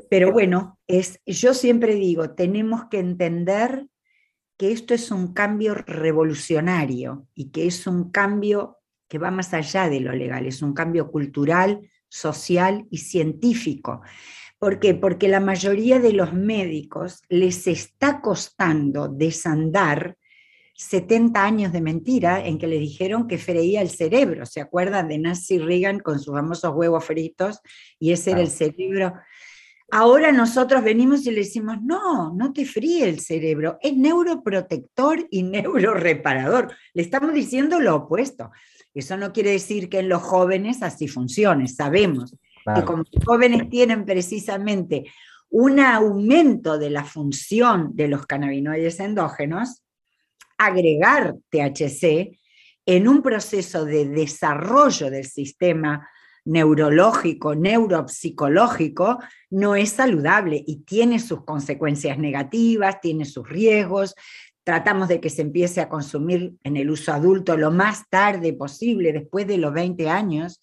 Pero 0.09 0.33
bueno, 0.33 0.79
es, 0.87 1.21
yo 1.27 1.55
siempre 1.55 1.95
digo, 1.95 2.31
tenemos 2.31 2.85
que 2.91 2.99
entender 2.99 3.87
que 4.57 4.73
esto 4.73 4.93
es 4.95 5.11
un 5.11 5.33
cambio 5.33 5.75
revolucionario 5.75 7.27
y 7.35 7.51
que 7.51 7.67
es 7.67 7.87
un 7.87 8.11
cambio 8.11 8.79
que 9.09 9.19
va 9.19 9.31
más 9.31 9.55
allá 9.55 9.89
de 9.89 10.01
lo 10.01 10.13
legal, 10.13 10.47
es 10.47 10.63
un 10.63 10.75
cambio 10.75 11.11
cultural, 11.11 11.81
social 12.09 12.87
y 12.91 12.99
científico. 12.99 14.03
¿Por 14.59 14.79
qué? 14.79 14.95
Porque 14.95 15.29
la 15.29 15.41
mayoría 15.41 15.99
de 15.99 16.13
los 16.13 16.35
médicos 16.35 17.23
les 17.29 17.67
está 17.67 18.21
costando 18.21 19.09
desandar 19.09 20.17
70 20.77 21.45
años 21.45 21.73
de 21.73 21.81
mentira 21.81 22.45
en 22.47 22.59
que 22.59 22.67
le 22.67 22.79
dijeron 22.79 23.27
que 23.27 23.39
freía 23.39 23.83
el 23.83 23.91
cerebro. 23.91 24.47
¿Se 24.47 24.61
acuerdan 24.61 25.09
de 25.09 25.19
Nancy 25.19 25.59
Reagan 25.59 26.01
con 26.01 26.19
sus 26.19 26.35
famosos 26.35 26.73
huevos 26.75 27.05
fritos? 27.05 27.61
Y 27.99 28.13
ese 28.13 28.33
era 28.33 28.41
el 28.41 28.49
cerebro. 28.49 29.15
Ahora 29.93 30.31
nosotros 30.31 30.85
venimos 30.85 31.27
y 31.27 31.31
le 31.31 31.41
decimos, 31.41 31.79
no, 31.83 32.33
no 32.35 32.53
te 32.53 32.65
fríe 32.65 33.09
el 33.09 33.21
cerebro, 33.21 33.79
es 33.83 33.97
neuroprotector 33.97 35.27
y 35.31 35.43
neuroreparador. 35.45 36.75
Le 36.95 37.03
estamos 37.03 37.35
diciendo 37.35 37.81
lo 37.81 37.97
opuesto. 37.97 38.51
Eso 38.95 39.17
no 39.17 39.33
quiere 39.33 39.53
decir 39.53 39.89
que 39.89 40.01
en 40.01 40.09
los 40.09 40.23
jóvenes 40.23 40.83
así 40.83 41.09
funcione, 41.09 41.69
sabemos 41.69 42.37
que 42.75 42.85
como 42.85 43.05
los 43.11 43.25
jóvenes 43.25 43.69
tienen 43.71 44.05
precisamente 44.05 45.07
un 45.49 45.81
aumento 45.81 46.79
de 46.79 46.91
la 46.91 47.05
función 47.05 47.91
de 47.95 48.09
los 48.09 48.27
cannabinoides 48.27 49.01
endógenos, 49.01 49.83
agregar 50.59 51.35
THC 51.51 52.39
en 52.87 53.09
un 53.09 53.23
proceso 53.23 53.85
de 53.85 54.07
desarrollo 54.07 55.11
del 55.11 55.25
sistema 55.25 56.09
neurológico, 56.45 57.55
neuropsicológico, 57.55 59.19
no 59.51 59.77
es 59.77 59.91
saludable 59.91 60.63
y 60.67 60.83
tiene 60.83 61.19
sus 61.19 61.45
consecuencias 61.45 62.19
negativas, 62.19 63.01
tiene 63.01 63.25
sus 63.25 63.49
riesgos. 63.49 64.15
Tratamos 64.65 65.09
de 65.09 65.21
que 65.21 65.31
se 65.31 65.43
empiece 65.43 65.81
a 65.81 65.89
consumir 65.89 66.55
en 66.65 66.77
el 66.77 66.91
uso 66.91 67.13
adulto 67.13 67.57
lo 67.57 67.71
más 67.71 68.09
tarde 68.09 68.53
posible, 68.53 69.13
después 69.13 69.47
de 69.47 69.59
los 69.59 69.73
20 69.73 70.09
años, 70.09 70.61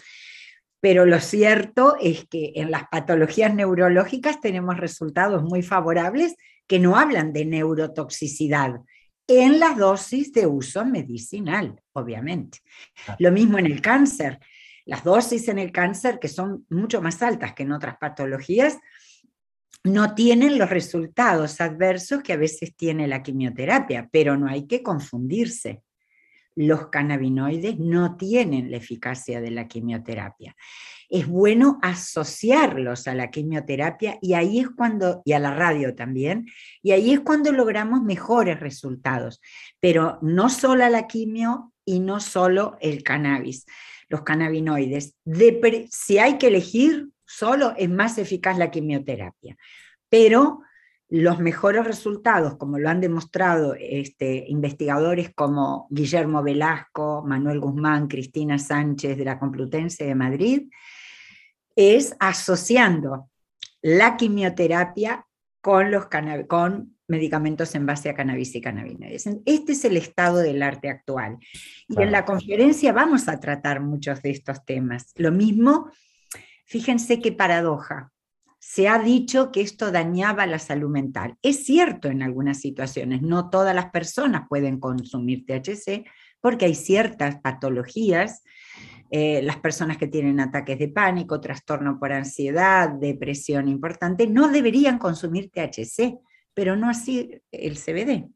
pero 0.79 1.05
lo 1.05 1.19
cierto 1.19 1.97
es 1.99 2.25
que 2.27 2.53
en 2.55 2.71
las 2.71 2.87
patologías 2.89 3.53
neurológicas 3.53 4.39
tenemos 4.39 4.77
resultados 4.77 5.43
muy 5.43 5.63
favorables 5.63 6.35
que 6.67 6.79
no 6.79 6.97
hablan 6.97 7.33
de 7.33 7.45
neurotoxicidad 7.45 8.75
en 9.27 9.59
las 9.59 9.77
dosis 9.77 10.31
de 10.31 10.47
uso 10.47 10.85
medicinal, 10.85 11.81
obviamente. 11.93 12.59
Lo 13.19 13.31
mismo 13.31 13.57
en 13.57 13.65
el 13.65 13.81
cáncer. 13.81 14.39
Las 14.87 15.03
dosis 15.03 15.49
en 15.49 15.59
el 15.59 15.73
cáncer, 15.73 16.17
que 16.17 16.29
son 16.29 16.65
mucho 16.69 17.01
más 17.01 17.21
altas 17.21 17.53
que 17.53 17.63
en 17.63 17.73
otras 17.73 17.97
patologías, 17.97 18.77
no 19.83 20.15
tienen 20.15 20.57
los 20.57 20.69
resultados 20.69 21.59
adversos 21.59 22.23
que 22.23 22.33
a 22.33 22.37
veces 22.37 22.75
tiene 22.75 23.05
la 23.05 23.21
quimioterapia, 23.21 24.09
pero 24.11 24.37
no 24.37 24.47
hay 24.47 24.65
que 24.65 24.81
confundirse. 24.81 25.83
Los 26.55 26.87
cannabinoides 26.87 27.77
no 27.77 28.15
tienen 28.15 28.71
la 28.71 28.77
eficacia 28.77 29.41
de 29.41 29.51
la 29.51 29.67
quimioterapia. 29.67 30.55
Es 31.09 31.27
bueno 31.27 31.79
asociarlos 31.81 33.07
a 33.09 33.13
la 33.13 33.29
quimioterapia 33.29 34.17
y 34.21 34.33
ahí 34.35 34.59
es 34.59 34.69
cuando, 34.69 35.21
y 35.25 35.33
a 35.33 35.39
la 35.39 35.53
radio 35.53 35.95
también, 35.95 36.47
y 36.81 36.91
ahí 36.91 37.11
es 37.11 37.19
cuando 37.19 37.51
logramos 37.51 38.01
mejores 38.03 38.59
resultados, 38.59 39.41
pero 39.81 40.17
no 40.21 40.49
solo 40.49 40.87
la 40.87 41.07
quimio 41.07 41.73
y 41.85 41.99
no 41.99 42.19
solo 42.21 42.77
el 42.81 43.03
cannabis, 43.03 43.65
los 44.09 44.21
cannabinoides. 44.21 45.15
si 45.91 46.17
hay 46.17 46.37
que 46.37 46.47
elegir, 46.47 47.09
solo 47.25 47.73
es 47.77 47.89
más 47.89 48.17
eficaz 48.17 48.57
la 48.57 48.71
quimioterapia, 48.71 49.57
pero 50.09 50.61
los 51.09 51.39
mejores 51.39 51.85
resultados, 51.85 52.57
como 52.57 52.79
lo 52.79 52.89
han 52.89 52.99
demostrado 52.99 53.75
este, 53.79 54.45
investigadores 54.49 55.33
como 55.33 55.87
Guillermo 55.89 56.43
Velasco, 56.43 57.23
Manuel 57.25 57.61
Guzmán, 57.61 58.07
Cristina 58.07 58.59
Sánchez 58.59 59.17
de 59.17 59.25
la 59.25 59.39
Complutense 59.39 60.05
de 60.05 60.15
Madrid, 60.15 60.69
es 61.75 62.15
asociando 62.19 63.29
la 63.81 64.17
quimioterapia 64.17 65.25
con, 65.61 65.91
los 65.91 66.07
con 66.47 66.96
medicamentos 67.07 67.73
en 67.75 67.85
base 67.85 68.09
a 68.09 68.13
cannabis 68.13 68.55
y 68.55 68.61
cannabinoides. 68.61 69.27
Este 69.45 69.71
es 69.71 69.85
el 69.85 69.97
estado 69.97 70.37
del 70.37 70.61
arte 70.61 70.89
actual. 70.89 71.37
Y 71.87 72.01
en 72.01 72.11
la 72.11 72.25
conferencia 72.25 72.91
vamos 72.91 73.27
a 73.27 73.39
tratar 73.39 73.81
muchos 73.81 74.21
de 74.21 74.31
estos 74.31 74.65
temas. 74.65 75.13
Lo 75.15 75.31
mismo, 75.31 75.91
fíjense 76.65 77.19
qué 77.19 77.31
paradoja. 77.31 78.11
Se 78.59 78.89
ha 78.89 78.99
dicho 78.99 79.51
que 79.51 79.61
esto 79.61 79.91
dañaba 79.91 80.45
la 80.45 80.59
salud 80.59 80.89
mental. 80.89 81.37
Es 81.41 81.65
cierto 81.65 82.09
en 82.09 82.21
algunas 82.21 82.59
situaciones, 82.59 83.21
no 83.21 83.49
todas 83.49 83.73
las 83.73 83.91
personas 83.91 84.47
pueden 84.49 84.79
consumir 84.79 85.45
THC 85.45 86.05
porque 86.41 86.65
hay 86.65 86.75
ciertas 86.75 87.39
patologías 87.39 88.43
eh, 89.09 89.41
las 89.41 89.57
personas 89.57 89.97
que 89.97 90.07
tienen 90.07 90.39
ataques 90.41 90.77
de 90.77 90.89
pánico, 90.89 91.39
trastorno 91.39 91.97
por 91.97 92.11
ansiedad, 92.11 92.89
depresión 92.89 93.69
importante, 93.69 94.27
no 94.27 94.49
deberían 94.49 94.99
consumir 94.99 95.49
THC, 95.49 96.17
pero 96.57 96.75
no 96.75 96.89
así 96.89 97.39
el 97.51 97.77
CBD. 97.77 98.31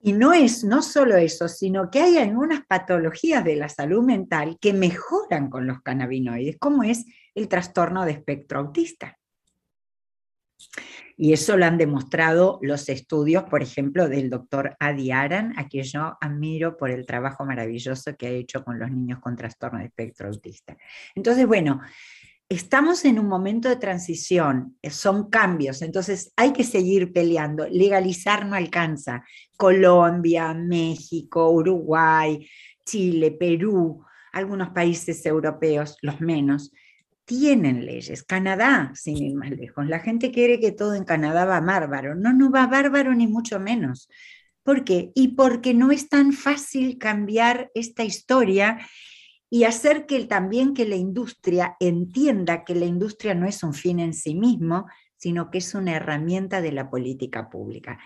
Y 0.00 0.14
no 0.14 0.32
es 0.32 0.64
no 0.64 0.82
solo 0.82 1.14
eso, 1.14 1.46
sino 1.46 1.88
que 1.88 2.00
hay 2.00 2.18
algunas 2.18 2.66
patologías 2.66 3.44
de 3.44 3.54
la 3.54 3.68
salud 3.68 4.02
mental 4.02 4.58
que 4.60 4.72
mejoran 4.72 5.48
con 5.48 5.64
los 5.64 5.80
cannabinoides, 5.80 6.56
como 6.58 6.82
es 6.82 7.04
el 7.36 7.46
trastorno 7.46 8.04
de 8.04 8.10
espectro 8.10 8.58
autista. 8.58 9.16
Y 11.16 11.32
eso 11.32 11.56
lo 11.56 11.66
han 11.66 11.78
demostrado 11.78 12.58
los 12.62 12.88
estudios, 12.88 13.44
por 13.44 13.62
ejemplo, 13.62 14.08
del 14.08 14.28
doctor 14.28 14.76
Adi 14.80 15.12
Aran, 15.12 15.56
a 15.56 15.68
quien 15.68 15.84
yo 15.84 16.18
admiro 16.20 16.76
por 16.76 16.90
el 16.90 17.06
trabajo 17.06 17.44
maravilloso 17.44 18.16
que 18.16 18.26
ha 18.26 18.30
hecho 18.30 18.64
con 18.64 18.80
los 18.80 18.90
niños 18.90 19.20
con 19.20 19.36
trastorno 19.36 19.78
de 19.78 19.84
espectro 19.84 20.26
autista. 20.26 20.76
Entonces, 21.14 21.46
bueno, 21.46 21.80
estamos 22.54 23.04
en 23.04 23.18
un 23.18 23.26
momento 23.26 23.68
de 23.68 23.76
transición, 23.76 24.76
son 24.90 25.30
cambios, 25.30 25.82
entonces 25.82 26.32
hay 26.36 26.52
que 26.52 26.64
seguir 26.64 27.12
peleando. 27.12 27.66
Legalizar 27.68 28.46
no 28.46 28.54
alcanza. 28.54 29.24
Colombia, 29.56 30.52
México, 30.54 31.50
Uruguay, 31.50 32.46
Chile, 32.84 33.30
Perú, 33.32 34.04
algunos 34.32 34.70
países 34.70 35.24
europeos, 35.26 35.96
los 36.02 36.20
menos, 36.20 36.72
tienen 37.24 37.86
leyes. 37.86 38.22
Canadá, 38.22 38.92
sin 38.94 39.16
ir 39.16 39.34
más 39.34 39.50
lejos. 39.50 39.86
La 39.86 40.00
gente 40.00 40.30
quiere 40.30 40.60
que 40.60 40.72
todo 40.72 40.94
en 40.94 41.04
Canadá 41.04 41.44
va 41.44 41.60
bárbaro. 41.60 42.14
No, 42.14 42.32
no 42.32 42.50
va 42.50 42.66
bárbaro 42.66 43.14
ni 43.14 43.26
mucho 43.26 43.58
menos. 43.58 44.08
¿Por 44.62 44.84
qué? 44.84 45.12
Y 45.14 45.28
porque 45.28 45.74
no 45.74 45.90
es 45.90 46.08
tan 46.08 46.32
fácil 46.32 46.98
cambiar 46.98 47.70
esta 47.74 48.04
historia 48.04 48.78
y 49.54 49.62
hacer 49.62 50.06
que 50.06 50.24
también 50.24 50.74
que 50.74 50.84
la 50.84 50.96
industria 50.96 51.76
entienda 51.78 52.64
que 52.64 52.74
la 52.74 52.86
industria 52.86 53.36
no 53.36 53.46
es 53.46 53.62
un 53.62 53.72
fin 53.72 54.00
en 54.00 54.12
sí 54.12 54.34
mismo, 54.34 54.86
sino 55.16 55.48
que 55.48 55.58
es 55.58 55.76
una 55.76 55.94
herramienta 55.94 56.60
de 56.60 56.72
la 56.72 56.90
política 56.90 57.48
pública. 57.48 58.00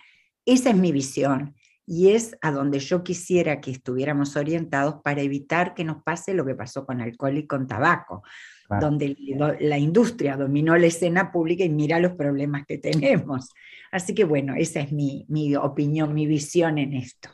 Esa 0.45 0.69
es 0.69 0.77
mi 0.77 0.93
visión 0.93 1.55
y 1.87 2.11
es 2.11 2.37
a 2.43 2.53
donde 2.53 2.81
yo 2.81 3.03
quisiera 3.03 3.63
que 3.63 3.71
estuviéramos 3.71 4.37
orientados 4.37 4.97
para 5.03 5.23
evitar 5.23 5.73
que 5.73 5.85
nos 5.85 6.03
pase 6.03 6.35
lo 6.35 6.45
que 6.45 6.55
pasó 6.55 6.85
con 6.85 7.01
alcohol 7.01 7.39
y 7.39 7.47
con 7.47 7.67
tabaco 7.67 8.23
donde 8.69 9.17
la 9.61 9.79
industria 9.79 10.37
dominó 10.37 10.77
la 10.77 10.89
escena 10.89 11.33
pública 11.33 11.65
y 11.65 11.71
mira 11.71 11.99
los 11.99 12.13
problemas 12.13 12.67
que 12.67 12.77
tenemos. 12.77 13.55
Así 13.91 14.15
que 14.15 14.25
bueno, 14.25 14.55
esa 14.55 14.81
es 14.81 14.93
mi, 14.93 15.25
opinión, 15.57 16.13
mi 16.13 16.27
visión 16.27 16.77
en 16.77 16.93
esto. 16.93 17.31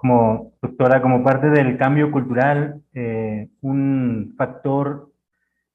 Como 0.00 0.52
doctora, 0.62 1.02
como 1.02 1.24
parte 1.24 1.50
del 1.50 1.76
cambio 1.76 2.12
cultural, 2.12 2.80
eh, 2.94 3.48
un 3.62 4.32
factor 4.38 5.10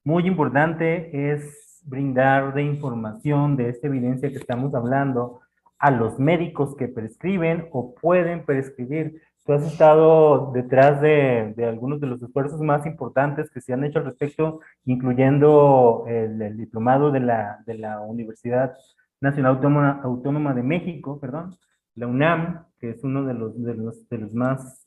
muy 0.06 0.26
importante 0.26 1.34
es 1.34 1.82
brindar 1.86 2.54
de 2.54 2.64
información 2.64 3.58
de 3.58 3.68
esta 3.68 3.88
evidencia 3.88 4.30
que 4.30 4.38
estamos 4.38 4.74
hablando 4.76 5.42
a 5.78 5.92
los 5.92 6.20
médicos 6.20 6.74
que 6.78 6.88
prescriben 6.88 7.68
o 7.74 7.94
pueden 7.96 8.46
prescribir. 8.46 9.22
Tú 9.46 9.52
has 9.52 9.64
estado 9.64 10.54
detrás 10.54 11.02
de, 11.02 11.54
algunos 11.68 12.00
de 12.00 12.08
los 12.08 12.24
esfuerzos 12.24 12.62
más 12.62 12.86
importantes 12.86 13.52
que 13.52 13.60
se 13.60 13.74
han 13.74 13.84
hecho 13.84 14.00
al 14.00 14.06
respecto, 14.06 14.62
incluyendo 14.86 16.06
el, 16.08 16.56
diplomado 16.56 17.12
de 17.12 17.20
la, 17.20 17.60
de 17.66 17.74
la, 17.74 18.00
Universidad 18.00 18.74
Nacional 19.20 19.56
Autónoma, 19.56 20.00
Autónoma, 20.02 20.54
de 20.54 20.64
México, 20.64 21.20
perdón, 21.20 21.58
la 21.96 22.08
UNAM, 22.08 22.66
que 22.80 22.92
es 22.92 23.04
uno 23.04 23.26
de 23.26 23.34
los, 23.34 23.62
de 23.62 23.76
los, 23.76 24.10
de 24.10 24.18
los 24.18 24.34
más 24.34 24.86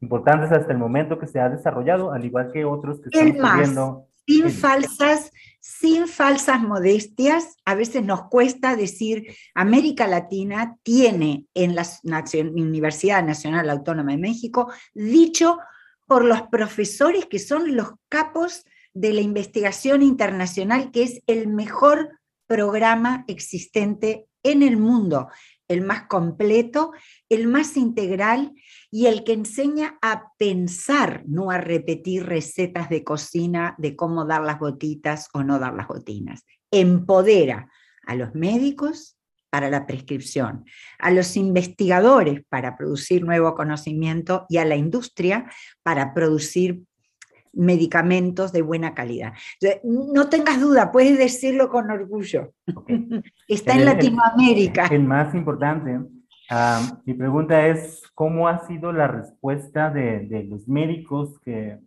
importantes 0.00 0.52
hasta 0.52 0.72
el 0.72 0.78
momento 0.78 1.18
que 1.18 1.26
se 1.26 1.40
ha 1.40 1.48
desarrollado, 1.48 2.12
al 2.12 2.24
igual 2.24 2.50
que 2.52 2.64
otros 2.64 3.00
que 3.00 3.08
están 3.08 3.40
ocurriendo 3.40 4.08
sin 4.26 4.50
falsas, 4.50 5.30
sin 5.60 6.08
falsas 6.08 6.60
modestias, 6.60 7.56
a 7.64 7.74
veces 7.74 8.04
nos 8.04 8.24
cuesta 8.24 8.76
decir, 8.76 9.26
América 9.54 10.06
Latina 10.06 10.76
tiene 10.82 11.46
en 11.54 11.76
la 11.76 11.86
Universidad 12.54 13.24
Nacional 13.24 13.70
Autónoma 13.70 14.12
de 14.12 14.18
México, 14.18 14.72
dicho 14.94 15.58
por 16.06 16.24
los 16.24 16.42
profesores 16.42 17.26
que 17.26 17.38
son 17.38 17.76
los 17.76 17.92
capos 18.08 18.64
de 18.94 19.12
la 19.12 19.20
investigación 19.20 20.02
internacional, 20.02 20.90
que 20.90 21.04
es 21.04 21.22
el 21.26 21.48
mejor 21.48 22.18
programa 22.46 23.24
existente 23.28 24.26
en 24.42 24.62
el 24.62 24.76
mundo, 24.76 25.28
el 25.68 25.82
más 25.82 26.04
completo, 26.04 26.92
el 27.28 27.46
más 27.48 27.76
integral 27.76 28.52
y 28.90 29.06
el 29.06 29.24
que 29.24 29.32
enseña 29.32 29.98
a 30.02 30.32
pensar, 30.38 31.24
no 31.26 31.50
a 31.50 31.58
repetir 31.58 32.26
recetas 32.26 32.88
de 32.88 33.04
cocina 33.04 33.74
de 33.78 33.96
cómo 33.96 34.24
dar 34.24 34.42
las 34.42 34.58
gotitas 34.58 35.28
o 35.32 35.42
no 35.42 35.58
dar 35.58 35.74
las 35.74 35.88
gotinas. 35.88 36.44
Empodera 36.70 37.70
a 38.06 38.14
los 38.14 38.34
médicos 38.34 39.16
para 39.50 39.70
la 39.70 39.86
prescripción, 39.86 40.64
a 40.98 41.10
los 41.10 41.36
investigadores 41.36 42.42
para 42.48 42.76
producir 42.76 43.24
nuevo 43.24 43.54
conocimiento 43.54 44.44
y 44.48 44.58
a 44.58 44.64
la 44.64 44.76
industria 44.76 45.50
para 45.82 46.12
producir 46.12 46.82
medicamentos 47.56 48.52
de 48.52 48.62
buena 48.62 48.94
calidad. 48.94 49.32
No 49.82 50.28
tengas 50.28 50.60
duda, 50.60 50.92
puedes 50.92 51.18
decirlo 51.18 51.68
con 51.68 51.90
orgullo. 51.90 52.52
Está 53.48 53.74
en 53.74 53.84
Latinoamérica. 53.84 54.86
El, 54.86 55.04
más 55.04 55.34
importante, 55.34 56.00
ah, 56.50 57.00
mi 57.04 57.14
pregunta 57.14 57.66
es, 57.66 58.02
¿cómo 58.14 58.48
ha 58.48 58.66
sido 58.66 58.92
la 58.92 59.08
respuesta 59.08 59.90
de, 59.90 60.46
los 60.48 60.68
médicos 60.68 61.38
que, 61.40 61.78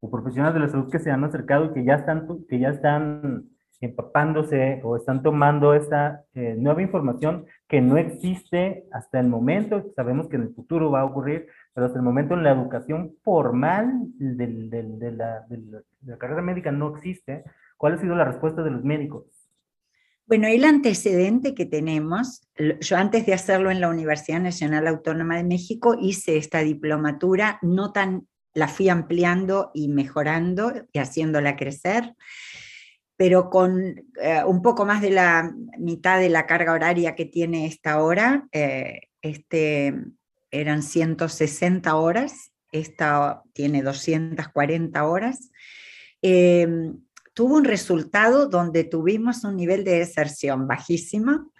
o 0.00 0.10
profesionales 0.10 0.54
de 0.54 0.60
la 0.60 0.68
salud 0.68 0.90
que 0.90 0.98
se 0.98 1.10
han 1.10 1.24
acercado 1.24 1.66
y 1.66 1.72
que 1.72 1.84
ya 1.84 1.94
están, 1.94 2.28
que 2.48 2.58
ya 2.58 2.68
están 2.68 3.48
empapándose 3.80 4.80
o 4.82 4.96
están 4.96 5.22
tomando 5.22 5.74
esta 5.74 6.24
eh, 6.34 6.54
nueva 6.58 6.82
información 6.82 7.46
que 7.68 7.80
no 7.80 7.96
existe 7.96 8.86
hasta 8.92 9.20
el 9.20 9.28
momento, 9.28 9.92
sabemos 9.94 10.28
que 10.28 10.36
en 10.36 10.42
el 10.42 10.54
futuro 10.54 10.90
va 10.90 11.00
a 11.00 11.04
ocurrir, 11.04 11.48
pero 11.74 11.86
hasta 11.86 11.98
el 11.98 12.04
momento 12.04 12.34
en 12.34 12.44
la 12.44 12.52
educación 12.52 13.16
formal 13.22 13.92
de, 14.18 15.12
la, 15.12 15.44
carrera 16.18 16.40
médica 16.40 16.70
no 16.70 16.94
existe. 16.94 17.44
¿Cuál 17.76 17.94
ha 17.94 18.00
sido 18.00 18.14
la 18.14 18.24
respuesta 18.24 18.62
de 18.62 18.70
los 18.70 18.84
médicos? 18.84 19.24
Bueno, 20.26 20.46
el 20.46 20.64
antecedente 20.64 21.54
que 21.54 21.66
tenemos, 21.66 22.48
yo 22.80 22.96
antes 22.96 23.26
de 23.26 23.34
hacerlo 23.34 23.70
en 23.70 23.80
la 23.80 23.90
Universidad 23.90 24.40
Nacional 24.40 24.86
Autónoma 24.86 25.36
de 25.36 25.44
México 25.44 25.96
hice 26.00 26.38
esta 26.38 26.60
diplomatura, 26.60 27.58
no 27.60 27.92
tan, 27.92 28.26
la 28.54 28.68
fui 28.68 28.88
ampliando 28.88 29.72
y 29.74 29.88
mejorando 29.88 30.72
y 30.92 30.98
haciéndola 30.98 31.56
crecer, 31.56 32.14
pero 33.16 33.50
con 33.50 33.80
eh, 34.20 34.44
un 34.46 34.62
poco 34.62 34.86
más 34.86 35.02
de 35.02 35.10
la 35.10 35.52
mitad 35.78 36.20
de 36.20 36.30
la 36.30 36.46
carga 36.46 36.72
horaria 36.72 37.16
que 37.16 37.26
tiene 37.26 37.66
esta 37.66 38.00
hora, 38.00 38.48
eh, 38.52 39.00
este, 39.20 39.94
eran 40.60 40.82
160 40.82 41.94
horas, 41.96 42.52
esta 42.72 43.42
tiene 43.52 43.82
240 43.82 45.04
horas. 45.04 45.50
Em, 46.22 46.98
tuvo 47.34 47.56
un 47.56 47.64
resultado 47.64 48.48
donde 48.48 48.84
tuvimos 48.84 49.44
un 49.44 49.56
nivel 49.56 49.84
de 49.84 49.98
deserción 49.98 50.66
bajísimo, 50.66 51.52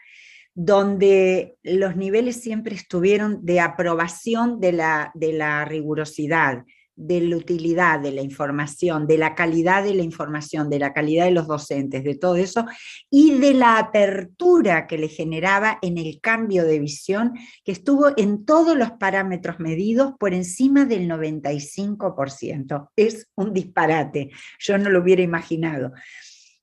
donde 0.54 1.56
los 1.62 1.96
niveles 1.96 2.40
siempre 2.40 2.76
estuvieron 2.76 3.44
de 3.44 3.60
aprobación 3.60 4.60
de 4.60 4.72
la, 4.72 5.10
de 5.14 5.32
la 5.32 5.64
rigurosidad, 5.64 6.64
de 6.96 7.20
la 7.20 7.36
utilidad 7.36 8.00
de 8.00 8.12
la 8.12 8.22
información, 8.22 9.06
de 9.06 9.18
la 9.18 9.34
calidad 9.34 9.82
de 9.82 9.94
la 9.94 10.02
información, 10.02 10.70
de 10.70 10.78
la 10.78 10.92
calidad 10.92 11.24
de 11.24 11.32
los 11.32 11.46
docentes, 11.46 12.04
de 12.04 12.14
todo 12.14 12.36
eso, 12.36 12.66
y 13.10 13.38
de 13.38 13.54
la 13.54 13.78
apertura 13.78 14.86
que 14.86 14.98
le 14.98 15.08
generaba 15.08 15.78
en 15.82 15.98
el 15.98 16.20
cambio 16.20 16.64
de 16.64 16.78
visión, 16.78 17.32
que 17.64 17.72
estuvo 17.72 18.12
en 18.16 18.44
todos 18.44 18.76
los 18.76 18.92
parámetros 18.92 19.58
medidos 19.58 20.14
por 20.18 20.34
encima 20.34 20.84
del 20.84 21.08
95%. 21.08 22.90
Es 22.96 23.28
un 23.34 23.52
disparate, 23.52 24.30
yo 24.58 24.78
no 24.78 24.90
lo 24.90 25.00
hubiera 25.00 25.22
imaginado. 25.22 25.92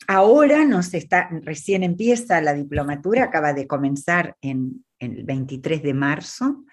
Ahora 0.08 0.66
nos 0.66 0.94
está, 0.94 1.30
recién 1.44 1.84
empieza 1.84 2.42
la 2.42 2.54
diplomatura, 2.54 3.26
acaba 3.26 3.54
de 3.54 3.68
comenzar 3.68 4.36
en, 4.42 4.84
en 5.00 5.18
el 5.18 5.24
23 5.24 5.84
de 5.84 5.94
marzo, 5.94 6.66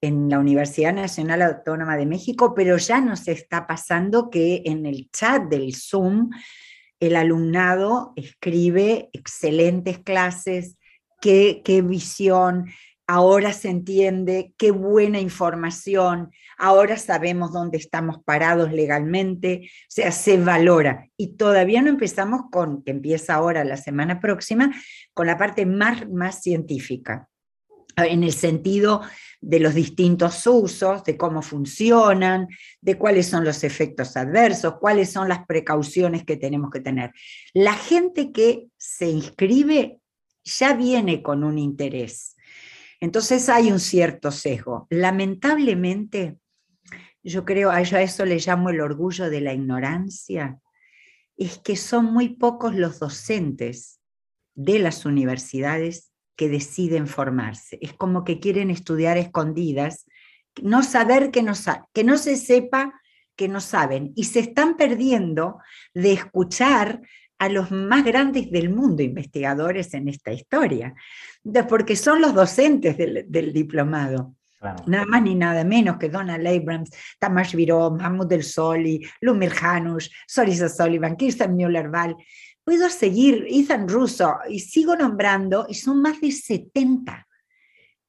en 0.00 0.28
la 0.30 0.38
Universidad 0.38 0.94
Nacional 0.94 1.42
Autónoma 1.42 1.96
de 1.96 2.06
México, 2.06 2.54
pero 2.54 2.76
ya 2.78 3.00
nos 3.00 3.28
está 3.28 3.66
pasando 3.66 4.30
que 4.30 4.62
en 4.64 4.86
el 4.86 5.10
chat 5.10 5.42
del 5.44 5.74
Zoom 5.74 6.30
el 7.00 7.16
alumnado 7.16 8.12
escribe 8.16 9.08
excelentes 9.12 9.98
clases, 9.98 10.76
qué, 11.20 11.82
visión, 11.84 12.66
ahora 13.06 13.52
se 13.52 13.68
entiende, 13.68 14.54
qué 14.56 14.70
buena 14.70 15.18
información, 15.18 16.30
ahora 16.58 16.96
sabemos 16.96 17.52
dónde 17.52 17.78
estamos 17.78 18.22
parados 18.24 18.72
legalmente, 18.72 19.62
o 19.64 19.90
sea, 19.90 20.12
se 20.12 20.38
valora. 20.38 21.08
Y 21.16 21.36
todavía 21.36 21.82
no 21.82 21.88
empezamos 21.88 22.42
con, 22.50 22.82
que 22.84 22.92
empieza 22.92 23.34
ahora 23.34 23.64
la 23.64 23.76
semana 23.76 24.20
próxima, 24.20 24.70
con 25.14 25.26
la 25.26 25.38
parte 25.38 25.66
más, 25.66 26.08
más 26.10 26.42
científica, 26.42 27.28
en 27.96 28.22
el 28.22 28.32
sentido 28.32 29.02
de 29.40 29.60
los 29.60 29.74
distintos 29.74 30.46
usos, 30.46 31.02
de 31.04 31.16
cómo 31.16 31.42
funcionan, 31.42 32.48
de 32.80 32.96
cuáles 32.96 33.26
son 33.26 33.44
los 33.44 33.64
efectos 33.64 34.16
adversos, 34.16 34.74
cuáles 34.80 35.10
son 35.10 35.28
las 35.28 35.46
precauciones 35.46 36.24
que 36.24 36.36
tenemos 36.36 36.70
que 36.70 36.80
tener. 36.80 37.12
La 37.54 37.74
gente 37.74 38.32
que 38.32 38.66
se 38.76 39.08
inscribe 39.08 39.98
ya 40.44 40.74
viene 40.74 41.22
con 41.22 41.44
un 41.44 41.58
interés 41.58 42.36
entonces 43.00 43.48
hay 43.48 43.72
un 43.72 43.80
cierto 43.80 44.30
sesgo. 44.30 44.86
Lamentablemente, 44.90 46.36
yo 47.22 47.44
creo, 47.44 47.70
a 47.70 47.80
eso 47.80 48.24
le 48.24 48.38
llamo 48.38 48.70
el 48.70 48.80
orgullo 48.80 49.30
de 49.30 49.40
la 49.40 49.54
ignorancia, 49.54 50.60
es 51.36 51.58
que 51.58 51.76
son 51.76 52.12
muy 52.12 52.28
pocos 52.36 52.74
los 52.74 52.98
docentes 52.98 54.00
de 54.54 54.78
las 54.78 55.06
universidades 55.06 56.09
que 56.36 56.48
deciden 56.48 57.06
formarse. 57.06 57.78
Es 57.80 57.92
como 57.92 58.24
que 58.24 58.40
quieren 58.40 58.70
estudiar 58.70 59.18
escondidas, 59.18 60.06
no 60.62 60.82
saber 60.82 61.30
que 61.30 61.42
no, 61.42 61.52
que 61.92 62.04
no 62.04 62.18
se 62.18 62.36
sepa 62.36 62.94
que 63.36 63.48
no 63.48 63.60
saben 63.60 64.12
y 64.16 64.24
se 64.24 64.40
están 64.40 64.76
perdiendo 64.76 65.60
de 65.94 66.12
escuchar 66.12 67.00
a 67.38 67.48
los 67.48 67.70
más 67.70 68.04
grandes 68.04 68.50
del 68.50 68.68
mundo 68.68 69.02
investigadores 69.02 69.94
en 69.94 70.08
esta 70.08 70.30
historia, 70.30 70.94
porque 71.66 71.96
son 71.96 72.20
los 72.20 72.34
docentes 72.34 72.98
del, 72.98 73.52
diplomado. 73.54 74.34
Nada 74.86 75.06
más 75.06 75.22
ni 75.22 75.34
nada 75.34 75.64
menos 75.64 75.96
que 75.96 76.10
Donald 76.10 76.46
Abrams, 76.46 76.90
Tamás 77.18 77.54
Viró, 77.54 77.90
Mahmoud 77.92 78.26
Del 78.26 78.44
Soli, 78.44 79.00
Lumir 79.22 79.52
Hanush, 79.58 80.10
Sorisa 80.26 80.68
Sullivan, 80.68 81.16
Kirsten 81.16 81.56
Müller-Val. 81.56 82.14
Puedo 82.70 82.88
seguir, 82.88 83.48
Ethan 83.50 83.88
Russo, 83.88 84.32
y 84.48 84.60
sigo 84.60 84.94
nombrando, 84.94 85.66
y 85.68 85.74
son 85.74 86.00
más 86.00 86.20
de 86.20 86.30
70. 86.30 87.26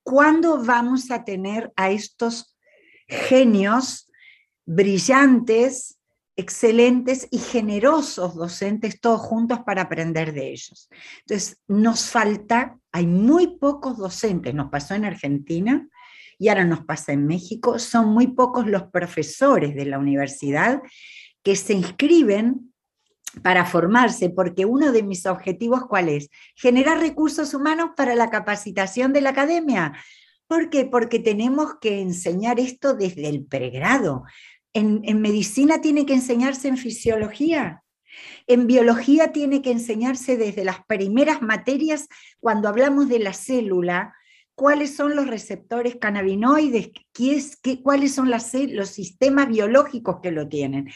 ¿Cuándo 0.03 0.63
vamos 0.63 1.09
a 1.09 1.23
tener 1.23 1.73
a 1.75 1.89
estos 1.89 2.55
genios 3.07 4.07
brillantes 4.63 5.97
excelentes 6.35 7.27
y 7.31 7.39
generosos 7.39 8.35
docentes 8.35 9.01
todos 9.01 9.21
juntos 9.21 9.61
para 9.65 9.81
aprender 9.81 10.31
de 10.31 10.51
ellos. 10.51 10.91
Entonces, 11.21 11.59
nos 11.67 12.11
falta, 12.11 12.77
hay 12.91 13.07
muy 13.07 13.57
pocos 13.57 13.97
docentes, 13.97 14.53
nos 14.53 14.69
pasó 14.69 14.93
en 14.93 15.05
Argentina 15.05 15.89
y 16.37 16.49
ahora 16.49 16.65
nos 16.65 16.85
pasa 16.85 17.13
en 17.13 17.25
México, 17.25 17.79
son 17.79 18.09
muy 18.09 18.27
pocos 18.27 18.67
los 18.67 18.83
profesores 18.83 19.73
de 19.73 19.85
la 19.85 19.97
universidad 19.97 20.83
que 21.41 21.55
se 21.55 21.73
inscriben 21.73 22.70
para 23.43 23.65
formarse, 23.65 24.29
porque 24.29 24.65
uno 24.65 24.91
de 24.91 25.03
mis 25.03 25.25
objetivos, 25.25 25.85
¿cuál 25.87 26.09
es? 26.09 26.29
Generar 26.55 26.99
recursos 26.99 27.53
humanos 27.53 27.91
para 27.95 28.15
la 28.15 28.29
capacitación 28.29 29.13
de 29.13 29.21
la 29.21 29.29
academia. 29.29 29.93
¿Por 30.47 30.69
qué? 30.69 30.85
Porque 30.85 31.19
tenemos 31.19 31.75
que 31.79 32.01
enseñar 32.01 32.59
esto 32.59 32.93
desde 32.93 33.29
el 33.29 33.45
pregrado 33.45 34.23
en, 34.73 35.21
medicina 35.21 35.81
tiene 35.81 36.05
que 36.05 36.13
enseñarse 36.13 36.67
en 36.67 36.77
fisiología, 36.77 37.83
en 38.47 38.67
biología 38.67 39.31
tiene 39.31 39.61
que 39.61 39.71
enseñarse 39.71 40.37
desde 40.37 40.63
las 40.63 40.83
primeras 40.85 41.41
materias 41.41 42.07
cuando 42.39 42.67
hablamos 42.67 43.09
de 43.09 43.19
la 43.19 43.33
célula, 43.33 44.15
cuáles 44.55 44.95
son 44.95 45.15
los 45.15 45.27
receptores 45.27 45.95
cannabinoides, 45.95 46.91
qué 47.13 47.81
cuáles 47.81 48.13
son 48.13 48.29
los 48.29 48.89
sistemas 48.89 49.47
biológicos 49.47 50.17
que 50.21 50.31
lo 50.31 50.47
tienen. 50.47 50.89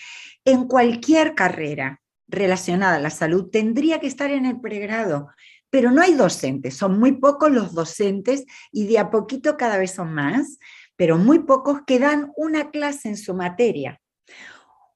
En 0.43 0.67
cualquier 0.67 1.35
carrera 1.35 2.01
relacionada 2.27 2.95
a 2.97 3.01
la 3.01 3.09
salud 3.09 3.49
tendría 3.51 3.99
que 3.99 4.07
estar 4.07 4.31
en 4.31 4.45
el 4.45 4.59
pregrado, 4.59 5.29
pero 5.69 5.91
no 5.91 6.01
hay 6.01 6.13
docentes, 6.13 6.75
son 6.75 6.99
muy 6.99 7.13
pocos 7.13 7.51
los 7.51 7.73
docentes 7.73 8.45
y 8.71 8.87
de 8.87 8.99
a 8.99 9.09
poquito 9.09 9.57
cada 9.57 9.77
vez 9.77 9.91
son 9.91 10.13
más 10.13 10.57
pero 10.95 11.17
muy 11.17 11.39
pocos 11.39 11.81
que 11.85 11.99
dan 11.99 12.31
una 12.35 12.71
clase 12.71 13.09
en 13.09 13.17
su 13.17 13.33
materia, 13.33 14.01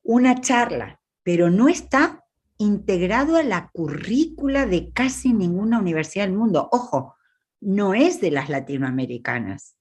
una 0.04 0.40
charla, 0.42 1.00
pero 1.24 1.50
no 1.50 1.68
está 1.68 2.24
integrado 2.58 3.36
a 3.36 3.44
la 3.44 3.70
currícula 3.72 4.66
de 4.66 4.92
casi 4.92 5.34
ninguna 5.34 5.80
universidad 5.80 6.26
del 6.26 6.38
mundo. 6.38 6.68
Ojo, 6.72 7.16
no 7.62 7.94
es 7.94 8.20
de 8.22 8.32
las 8.32 8.50
latinoamericanas. 8.50 9.76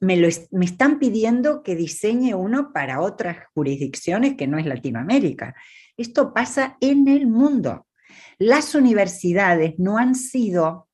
Me, 0.00 0.16
lo, 0.16 0.28
me 0.50 0.64
están 0.64 0.98
pidiendo 0.98 1.62
que 1.62 1.76
diseñe 1.76 2.34
uno 2.34 2.72
para 2.72 3.00
otras 3.00 3.38
jurisdicciones 3.54 4.36
que 4.36 4.46
no 4.46 4.58
es 4.58 4.66
Latinoamérica. 4.66 5.54
Esto 5.96 6.32
pasa 6.32 6.76
en 6.80 7.08
el 7.08 7.26
mundo. 7.26 7.86
Las 8.38 8.74
universidades 8.74 9.74
no 9.78 9.98
han 9.98 10.14
sido 10.14 10.88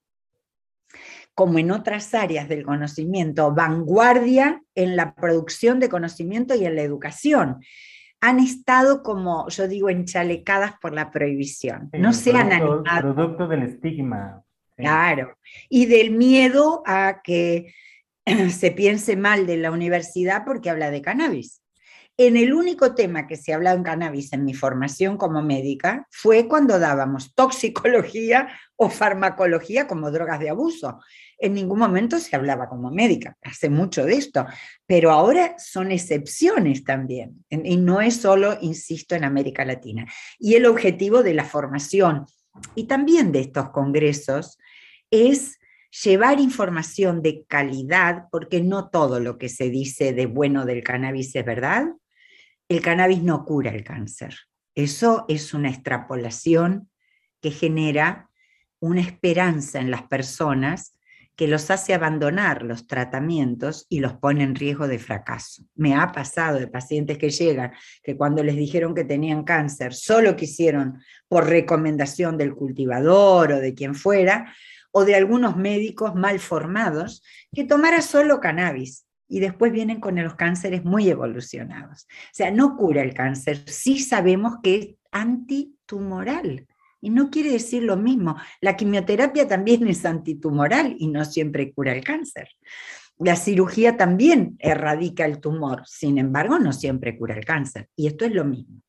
como 1.35 1.59
en 1.59 1.71
otras 1.71 2.13
áreas 2.13 2.49
del 2.49 2.65
conocimiento, 2.65 3.55
vanguardia 3.55 4.63
en 4.75 4.95
la 4.95 5.15
producción 5.15 5.81
de 5.81 5.89
conocimiento 5.89 6.55
y 6.55 6.67
en 6.67 6.77
la 6.77 6.83
educación. 6.83 7.65
Han 8.21 8.41
estado 8.41 9.03
como, 9.03 9.49
yo 9.49 9.67
digo, 9.67 9.89
enchalecadas 9.89 10.75
por 10.83 10.93
la 10.93 11.11
prohibición. 11.11 11.89
no 11.95 12.13
se 12.13 12.33
han 12.33 12.53
animado. 12.53 13.15
Producto 13.15 13.49
del 13.49 13.63
estigma. 13.63 14.45
Claro. 14.77 15.39
Y 15.71 15.87
del 15.87 16.11
miedo 16.11 16.83
a 16.85 17.23
que 17.25 17.73
se 18.51 18.71
piense 18.71 19.17
mal 19.17 19.47
de 19.47 19.57
la 19.57 19.71
universidad 19.71 20.45
porque 20.45 20.69
habla 20.69 20.91
de 20.91 21.01
cannabis. 21.01 21.63
En 22.23 22.37
el 22.37 22.53
único 22.53 22.95
tema 22.95 23.27
que 23.27 23.37
se 23.37 23.51
ha 23.51 23.57
hablado 23.57 23.79
en 23.79 23.83
cannabis 23.83 24.35
en 24.35 24.45
mi 24.45 24.53
formación 24.53 25.17
como 25.17 25.41
médica 25.41 26.07
fue 26.11 26.49
cuando 26.49 26.79
dábamos 26.79 27.35
toxicología 27.35 28.49
o 28.77 28.91
farmacología 28.91 29.87
como 29.87 30.11
drogas 30.11 30.39
de 30.39 30.51
abuso 30.51 30.99
en 31.41 31.55
ningún 31.55 31.79
momento 31.79 32.19
se 32.19 32.37
hablaba 32.37 32.69
como 32.69 32.91
médica, 32.91 33.37
hace 33.43 33.71
mucho 33.71 34.05
de 34.05 34.15
esto, 34.15 34.47
pero 34.87 35.11
ahora 35.11 35.55
son 35.59 35.91
excepciones 35.91 36.85
también, 36.85 37.45
y 37.49 37.79
no 37.79 38.01
es 38.03 38.17
solo, 38.17 38.59
insisto, 38.61 39.15
en 39.15 39.25
América 39.25 39.65
Latina. 39.65 40.07
Y 40.39 40.55
el 40.55 40.67
objetivo 40.67 41.23
de 41.23 41.35
la 41.35 41.45
formación 41.45 42.27
y 42.75 42.85
también 42.85 43.33
de 43.33 43.41
estos 43.41 43.71
congresos 43.71 44.59
es 45.11 45.59
llevar 46.05 46.41
información 46.41 47.23
de 47.23 47.45
calidad, 47.49 48.25
porque 48.31 48.61
no 48.61 48.91
todo 48.91 49.19
lo 49.19 49.39
que 49.39 49.49
se 49.49 49.71
dice 49.71 50.13
de 50.13 50.27
bueno 50.27 50.67
del 50.67 50.85
cannabis 50.85 51.35
es 51.35 51.45
verdad. 51.45 51.87
El 52.71 52.83
cannabis 52.83 53.21
no 53.25 53.45
cura 53.45 53.73
el 53.73 53.83
cáncer. 53.83 54.37
Eso 54.77 55.25
es 55.27 55.55
una 55.55 55.71
extrapolación 55.71 56.89
que 57.41 57.51
genera 57.51 58.31
una 58.79 59.01
esperanza 59.01 59.81
en 59.81 59.91
las 59.91 60.05
personas 60.05 60.97
que 61.35 61.49
los 61.49 61.69
hace 61.73 61.95
abandonar 61.95 62.63
los 62.63 62.87
tratamientos 62.87 63.87
y 63.89 63.99
los 63.99 64.13
pone 64.13 64.45
en 64.45 64.55
riesgo 64.55 64.87
de 64.87 65.01
fracaso. 65.01 65.65
Me 65.75 65.97
ha 65.97 66.13
pasado 66.13 66.61
de 66.61 66.69
pacientes 66.69 67.19
que 67.19 67.31
llegan, 67.31 67.73
que 68.05 68.17
cuando 68.17 68.45
les 68.45 68.55
dijeron 68.55 68.95
que 68.95 69.03
tenían 69.03 69.43
cáncer, 69.43 69.93
solo 69.93 70.37
quisieron 70.37 71.03
por 71.27 71.49
recomendación 71.49 72.39
del 72.39 72.55
cultivador 72.55 73.51
o 73.51 73.59
de 73.59 73.75
quien 73.75 73.97
fuera, 73.97 74.55
o 74.93 75.05
de 75.05 75.17
algunos 75.17 75.57
médicos 75.57 76.15
mal 76.15 76.39
formados, 76.39 77.25
que 77.53 77.65
tomara 77.65 78.01
solo 78.01 78.39
cannabis 78.39 79.07
y 79.31 79.39
después 79.39 79.73
vienen 79.73 80.01
con 80.01 80.17
los 80.17 80.35
cánceres 80.35 80.85
muy 80.85 81.09
evolucionados. 81.09 82.03
O 82.03 82.33
sea, 82.33 82.51
no 82.51 82.77
cura 82.77 83.01
el 83.01 83.15
cáncer, 83.15 83.63
sí 83.67 84.01
sabemos 84.01 84.57
que 84.63 84.75
es 84.75 84.89
antitumoral. 85.13 86.67
Y 87.01 87.11
no 87.11 87.31
quiere 87.31 87.53
decir 87.53 87.85
lo 87.85 87.97
mismo. 87.97 88.37
La 88.61 88.77
quimioterapia 88.77 89.47
también 89.47 89.87
es 89.87 90.05
antitumoral 90.05 90.97
y 90.99 91.07
no 91.07 91.25
siempre 91.25 91.73
cura 91.73 91.93
el 91.93 92.05
cáncer. 92.05 92.49
La 93.19 93.37
cirugía 93.37 93.97
también 93.97 94.57
erradica 94.59 95.25
el 95.25 95.41
tumor, 95.41 95.83
sin 95.87 96.19
embargo, 96.19 96.59
no 96.59 96.73
siempre 96.73 97.17
cura 97.17 97.37
el 97.37 97.45
cáncer. 97.45 97.89
Y 97.95 98.09
esto 98.09 98.25
es 98.25 98.33
lo 98.33 98.45
mismo. 98.45 98.83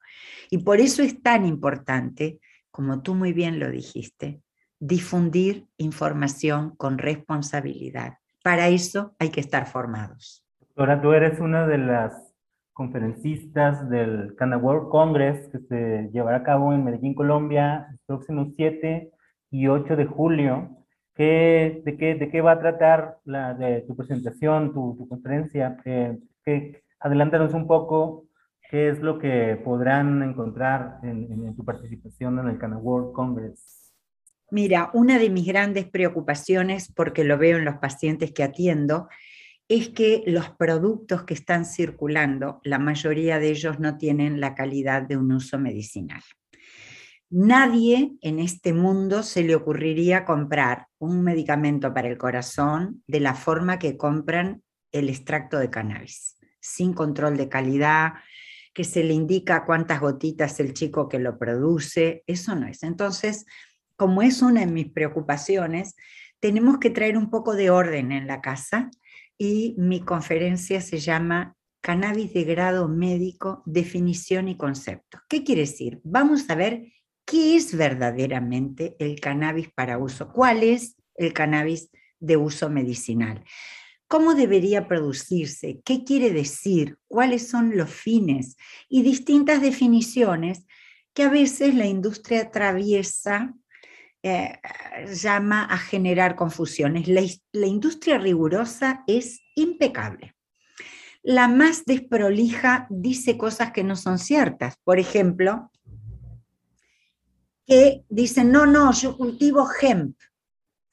Y 0.49 0.57
por 0.57 0.81
eso 0.81 1.03
es 1.03 1.21
tan 1.21 1.45
importante, 1.45 2.39
como 2.71 3.03
tú 3.03 3.13
muy 3.13 3.31
bien 3.31 3.59
lo 3.59 3.69
dijiste, 3.69 4.41
difundir 4.79 5.67
información 5.77 6.75
con 6.75 6.97
responsabilidad. 6.97 8.15
Para 8.43 8.69
eso 8.69 9.15
hay 9.19 9.29
que 9.29 9.39
estar 9.39 9.67
formados. 9.67 10.43
Doctora, 10.59 11.01
tú 11.01 11.13
eres 11.13 11.39
una 11.39 11.67
de 11.67 11.77
las 11.77 12.33
conferencistas 12.73 13.89
del 13.89 14.35
Canada 14.35 14.61
World 14.61 14.89
Congress 14.89 15.47
que 15.49 15.59
se 15.59 16.09
llevará 16.11 16.37
a 16.37 16.43
cabo 16.43 16.73
en 16.73 16.83
Medellín, 16.83 17.13
Colombia, 17.13 17.87
el 17.91 17.99
próximo 18.07 18.51
7 18.55 19.11
y 19.51 19.67
8 19.67 19.95
de 19.95 20.05
julio. 20.05 20.77
¿Qué, 21.13 21.83
de, 21.85 21.97
qué, 21.97 22.15
¿De 22.15 22.29
qué 22.29 22.41
va 22.41 22.53
a 22.53 22.59
tratar 22.59 23.19
tu 23.87 23.95
presentación, 23.95 24.73
tu, 24.73 25.07
conferencia? 25.07 25.77
Eh, 25.85 26.17
adelántanos 26.99 27.53
un 27.53 27.67
poco 27.67 28.25
qué 28.69 28.89
es 28.89 29.01
lo 29.01 29.19
que 29.19 29.61
podrán 29.63 30.23
encontrar 30.23 30.99
en, 31.03 31.31
en, 31.31 31.55
tu 31.55 31.65
participación 31.65 32.39
en 32.39 32.47
el 32.47 32.57
Canada 32.57 32.81
World 32.81 33.11
Congress. 33.13 33.80
Mira, 34.51 34.91
una 34.93 35.17
de 35.17 35.29
mis 35.29 35.47
grandes 35.47 35.89
preocupaciones, 35.89 36.91
porque 36.93 37.23
lo 37.23 37.37
veo 37.37 37.57
en 37.57 37.63
los 37.63 37.77
pacientes 37.77 38.33
que 38.33 38.43
atiendo, 38.43 39.07
es 39.69 39.87
que 39.89 40.23
los 40.27 40.49
productos 40.49 41.23
que 41.23 41.33
están 41.33 41.63
circulando, 41.63 42.59
la 42.65 42.77
mayoría 42.77 43.39
de 43.39 43.49
ellos 43.49 43.79
no 43.79 43.97
tienen 43.97 44.41
la 44.41 44.53
calidad 44.53 45.03
de 45.03 45.15
un 45.15 45.31
uso 45.31 45.57
medicinal. 45.57 46.21
Nadie 47.29 48.11
en 48.19 48.39
este 48.39 48.73
mundo 48.73 49.23
se 49.23 49.41
le 49.43 49.55
ocurriría 49.55 50.25
comprar 50.25 50.87
un 50.99 51.23
medicamento 51.23 51.93
para 51.93 52.09
el 52.09 52.17
corazón 52.17 53.01
de 53.07 53.21
la 53.21 53.35
forma 53.35 53.79
que 53.79 53.95
compran 53.95 54.63
el 54.91 55.07
extracto 55.07 55.59
de 55.59 55.69
cannabis, 55.69 56.35
sin 56.59 56.91
control 56.91 57.37
de 57.37 57.47
calidad, 57.47 58.15
que 58.73 58.83
se 58.83 59.05
le 59.05 59.13
indica 59.13 59.65
cuántas 59.65 60.01
gotitas 60.01 60.59
el 60.59 60.73
chico 60.73 61.07
que 61.07 61.19
lo 61.19 61.37
produce, 61.37 62.23
eso 62.27 62.53
no 62.55 62.67
es. 62.67 62.83
Entonces, 62.83 63.45
como 64.01 64.23
es 64.23 64.41
una 64.41 64.61
de 64.61 64.65
mis 64.65 64.91
preocupaciones, 64.91 65.95
tenemos 66.39 66.79
que 66.79 66.89
traer 66.89 67.19
un 67.19 67.29
poco 67.29 67.53
de 67.53 67.69
orden 67.69 68.11
en 68.11 68.25
la 68.25 68.41
casa 68.41 68.89
y 69.37 69.75
mi 69.77 70.01
conferencia 70.01 70.81
se 70.81 70.97
llama 70.97 71.55
Cannabis 71.81 72.33
de 72.33 72.43
grado 72.43 72.87
médico, 72.87 73.61
definición 73.67 74.47
y 74.47 74.57
concepto. 74.57 75.19
¿Qué 75.29 75.43
quiere 75.43 75.61
decir? 75.61 76.01
Vamos 76.03 76.49
a 76.49 76.55
ver 76.55 76.91
qué 77.25 77.55
es 77.55 77.77
verdaderamente 77.77 78.95
el 78.97 79.19
cannabis 79.19 79.69
para 79.71 79.99
uso, 79.99 80.31
cuál 80.31 80.63
es 80.63 80.95
el 81.13 81.31
cannabis 81.31 81.91
de 82.19 82.37
uso 82.37 82.71
medicinal, 82.71 83.43
cómo 84.07 84.33
debería 84.33 84.87
producirse, 84.87 85.79
qué 85.85 86.03
quiere 86.03 86.31
decir, 86.31 86.97
cuáles 87.07 87.47
son 87.47 87.77
los 87.77 87.91
fines 87.91 88.57
y 88.89 89.03
distintas 89.03 89.61
definiciones 89.61 90.65
que 91.13 91.21
a 91.21 91.29
veces 91.29 91.75
la 91.75 91.85
industria 91.85 92.41
atraviesa 92.41 93.53
eh, 94.23 94.59
llama 95.13 95.63
a 95.63 95.77
generar 95.79 96.35
confusiones. 96.35 97.07
La, 97.07 97.65
industria 97.65 98.19
rigurosa 98.19 99.03
es 99.07 99.41
impecable. 99.55 100.35
La 101.23 101.47
más 101.47 101.85
desprolija 101.85 102.85
dice 102.91 103.35
cosas 103.35 103.71
que 103.71 103.83
no 103.83 103.95
son 103.95 104.19
ciertas. 104.19 104.75
Por 104.83 104.99
ejemplo, 104.99 105.71
que 107.65 108.03
dicen, 108.09 108.51
no, 108.51 108.67
no, 108.67 108.91
yo 108.93 109.17
cultivo 109.17 109.67
hemp. 109.81 110.15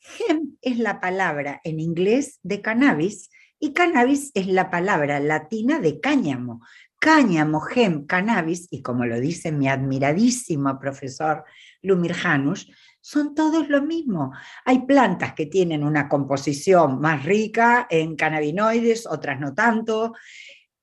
Hemp 0.01 0.55
es 0.63 0.79
la 0.79 0.99
palabra 0.99 1.61
en 1.65 1.81
inglés 1.81 2.41
de 2.43 2.63
cannabis 2.63 3.29
y 3.59 3.75
cannabis 3.75 4.31
es 4.33 4.47
la 4.47 4.71
palabra 4.71 5.21
latina 5.21 5.81
de 5.81 6.01
cáñamo. 6.01 6.63
Cáñamo, 6.99 7.63
hemp, 7.75 8.09
cannabis, 8.09 8.69
y 8.71 8.83
como 8.83 9.05
lo 9.05 9.21
dice 9.21 9.53
mi 9.53 9.69
admiradísimo 9.69 10.81
profesor 10.81 11.45
Lumir 11.83 12.15
Janusz, 12.15 12.67
son 13.01 13.35
todos 13.35 13.69
lo 13.69 13.83
mismo. 13.83 14.33
Hay 14.65 14.87
plantas 14.87 15.35
que 15.35 15.47
tienen 15.47 15.85
una 15.85 16.09
composición 16.09 17.01
más 17.01 17.25
rica 17.25 17.87
en 17.91 18.17
cannabinoides, 18.17 19.07
otras 19.07 19.41
no 19.41 19.55
tanto. 19.55 20.15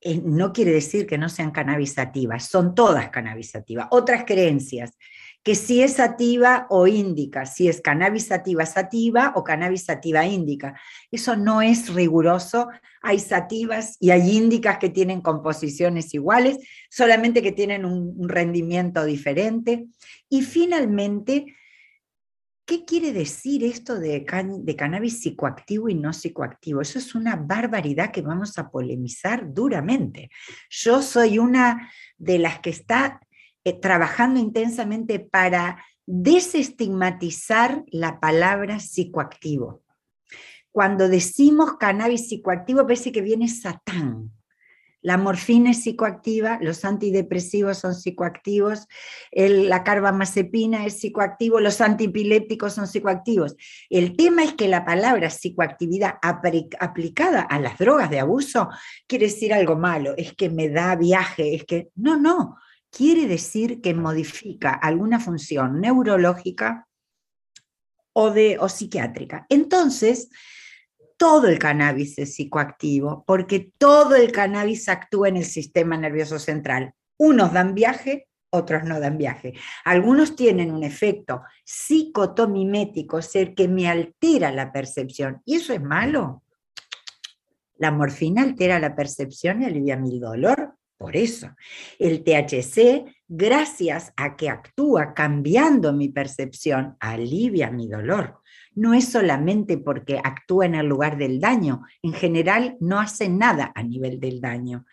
Eh, 0.02 0.22
no 0.24 0.54
quiere 0.54 0.72
decir 0.72 1.08
que 1.08 1.18
no 1.18 1.30
sean 1.30 1.52
cannabisativas, 1.52 2.48
son 2.48 2.76
todas 2.76 3.10
cannabisativas. 3.10 3.88
Otras 3.92 4.24
creencias, 4.26 4.92
que 5.44 5.56
si 5.56 5.84
es 5.84 5.94
sativa 5.94 6.66
o 6.70 6.88
índica, 6.88 7.46
si 7.46 7.68
es 7.68 7.82
cannabis 7.82 8.28
sativa 8.28 9.34
o 9.36 9.44
cannabis 9.44 9.86
sativa 9.86 10.26
índica. 10.26 10.80
Eso 11.12 11.36
no 11.36 11.62
es 11.62 11.94
riguroso. 11.94 12.68
Hay 13.02 13.20
sativas 13.20 13.98
y 14.00 14.10
hay 14.10 14.36
índicas 14.38 14.80
que 14.80 14.90
tienen 14.90 15.22
composiciones 15.22 16.14
iguales, 16.16 16.58
solamente 16.90 17.44
que 17.44 17.52
tienen 17.52 17.86
un 17.86 18.28
rendimiento 18.28 19.06
diferente. 19.06 19.86
Y 20.30 20.42
finalmente, 20.42 21.46
¿Qué 22.66 22.84
quiere 22.84 23.14
decir 23.14 23.64
esto 23.64 24.00
de, 24.00 24.26
de, 24.64 24.76
cannabis 24.76 25.22
psicoactivo 25.22 25.88
y 25.88 25.94
no 25.94 26.14
psicoactivo? 26.14 26.82
Eso 26.82 26.98
es 26.98 27.14
una 27.14 27.36
barbaridad 27.36 28.12
que 28.12 28.24
vamos 28.24 28.58
a 28.58 28.72
polemizar 28.72 29.54
duramente. 29.54 30.32
Yo 30.70 31.04
soy 31.04 31.38
una 31.38 31.92
de 32.18 32.40
las 32.40 32.60
que 32.62 32.72
está 32.72 33.22
eh, 33.64 33.74
trabajando 33.74 34.40
intensamente 34.40 35.20
para 35.20 35.84
desestigmatizar 36.08 37.84
la 37.88 38.20
palabra 38.20 38.80
psicoactivo. 38.80 39.84
Cuando 40.72 41.08
decimos 41.08 41.78
cannabis 41.78 42.28
psicoactivo, 42.28 42.82
parece 42.82 43.12
que 43.12 43.22
viene 43.22 43.48
Satán. 43.48 44.32
La 45.06 45.20
morfina 45.20 45.70
es 45.70 45.84
psicoactiva, 45.84 46.58
los 46.62 46.84
antidepresivos 46.84 47.78
son 47.78 47.94
psicoactivos, 47.94 48.88
la 49.32 49.84
carbamazepina 49.84 50.84
es 50.84 51.00
psicoactivo, 51.00 51.60
los 51.60 51.80
antipilépticos 51.80 52.74
son 52.74 52.88
psicoactivos. 52.88 53.56
El 53.92 54.18
tema 54.18 54.44
es 54.44 54.54
que 54.54 54.68
la 54.68 54.84
palabra 54.84 55.30
psicoactividad 55.30 56.16
aplicada 56.24 57.42
a 57.42 57.60
las 57.60 57.78
drogas 57.78 58.10
de 58.10 58.20
abuso 58.20 58.70
quiere 59.06 59.28
decir 59.28 59.54
algo 59.54 59.76
malo, 59.76 60.16
es 60.18 60.34
que 60.34 60.50
me 60.50 60.70
da 60.70 60.96
viaje, 60.96 61.54
es 61.54 61.66
que 61.66 61.90
no, 61.94 62.20
no, 62.20 62.58
quiere 62.90 63.28
decir 63.28 63.82
que 63.82 63.94
modifica 63.94 64.74
alguna 64.74 65.20
función 65.20 65.82
neurológica 65.82 66.88
o, 68.12 68.32
de, 68.32 68.58
o 68.60 68.68
psiquiátrica. 68.70 69.46
Entonces, 69.50 70.30
todo 71.18 71.48
el 71.48 71.60
cannabis 71.60 72.18
es 72.18 72.36
psicoactivo, 72.36 73.24
porque 73.26 73.72
todo 73.78 74.16
el 74.16 74.32
cannabis 74.32 74.90
actúa 74.90 75.30
en 75.30 75.38
el 75.38 75.46
sistema 75.46 75.98
nervioso 75.98 76.40
central. 76.40 76.94
Unos 77.18 77.54
dan 77.54 77.74
viaje, 77.74 78.28
otros 78.50 78.84
no 78.84 79.00
dan 79.00 79.18
viaje. 79.18 79.54
Algunos 79.84 80.36
tienen 80.36 80.72
un 80.72 80.84
efecto 80.84 81.42
psicotomimético, 81.64 83.22
ser 83.22 83.54
que 83.54 83.68
me 83.68 83.88
altera 83.88 84.52
la 84.52 84.72
percepción. 84.72 85.42
¿Y 85.46 85.56
eso 85.56 85.74
es 85.74 85.82
malo? 85.82 86.44
La 87.78 87.92
morfina 87.92 88.42
altera 88.42 88.80
la 88.80 88.96
percepción 88.96 89.62
y 89.62 89.66
alivia 89.66 89.98
mi 89.98 90.20
dolor. 90.20 90.65
Por 91.06 91.16
eso, 91.16 91.56
el 92.00 92.24
THC, 92.24 93.06
gracias 93.28 94.12
a 94.18 94.36
que 94.36 94.50
actúa 94.50 95.14
cambiando 95.14 95.94
mi 95.94 96.10
percepción, 96.10 96.98
alivia 97.00 97.70
mi 97.70 97.88
dolor 97.88 98.42
no 98.74 98.96
es 98.96 99.12
solamente 99.12 99.78
porque 99.78 100.20
actúa 100.22 100.66
en 100.66 100.74
el 100.74 100.88
lugar 100.88 101.16
del 101.16 101.40
daño, 101.40 101.84
en 102.02 102.14
general 102.14 102.76
no 102.80 103.00
hace 103.00 103.30
nada 103.30 103.72
a 103.76 103.84
nivel 103.84 104.20
del 104.20 104.42
daño, 104.42 104.88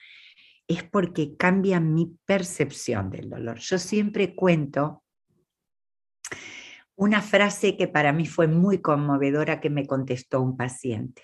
es 0.69 0.85
porque 0.85 1.35
cambia 1.35 1.81
mi 1.81 2.15
percepción 2.27 3.09
del 3.09 3.31
dolor. 3.31 3.59
Yo 3.59 3.79
siempre 3.79 4.35
cuento 4.35 5.03
una 6.95 7.23
frase 7.23 7.75
que 7.79 7.89
para 7.89 8.13
mí 8.13 8.27
fue 8.27 8.49
muy 8.49 8.83
conmovedora 8.83 9.63
que 9.63 9.71
me 9.71 9.87
contestó 9.87 10.43
un 10.43 10.59
paciente. 10.59 11.23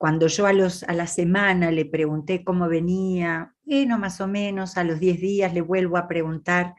Cuando 0.00 0.28
yo 0.28 0.46
a, 0.46 0.54
los, 0.54 0.82
a 0.84 0.94
la 0.94 1.06
semana 1.06 1.70
le 1.70 1.84
pregunté 1.84 2.42
cómo 2.42 2.70
venía, 2.70 3.54
bueno, 3.66 3.98
más 3.98 4.18
o 4.22 4.26
menos, 4.26 4.78
a 4.78 4.82
los 4.82 4.98
10 4.98 5.20
días 5.20 5.52
le 5.52 5.60
vuelvo 5.60 5.98
a 5.98 6.08
preguntar, 6.08 6.74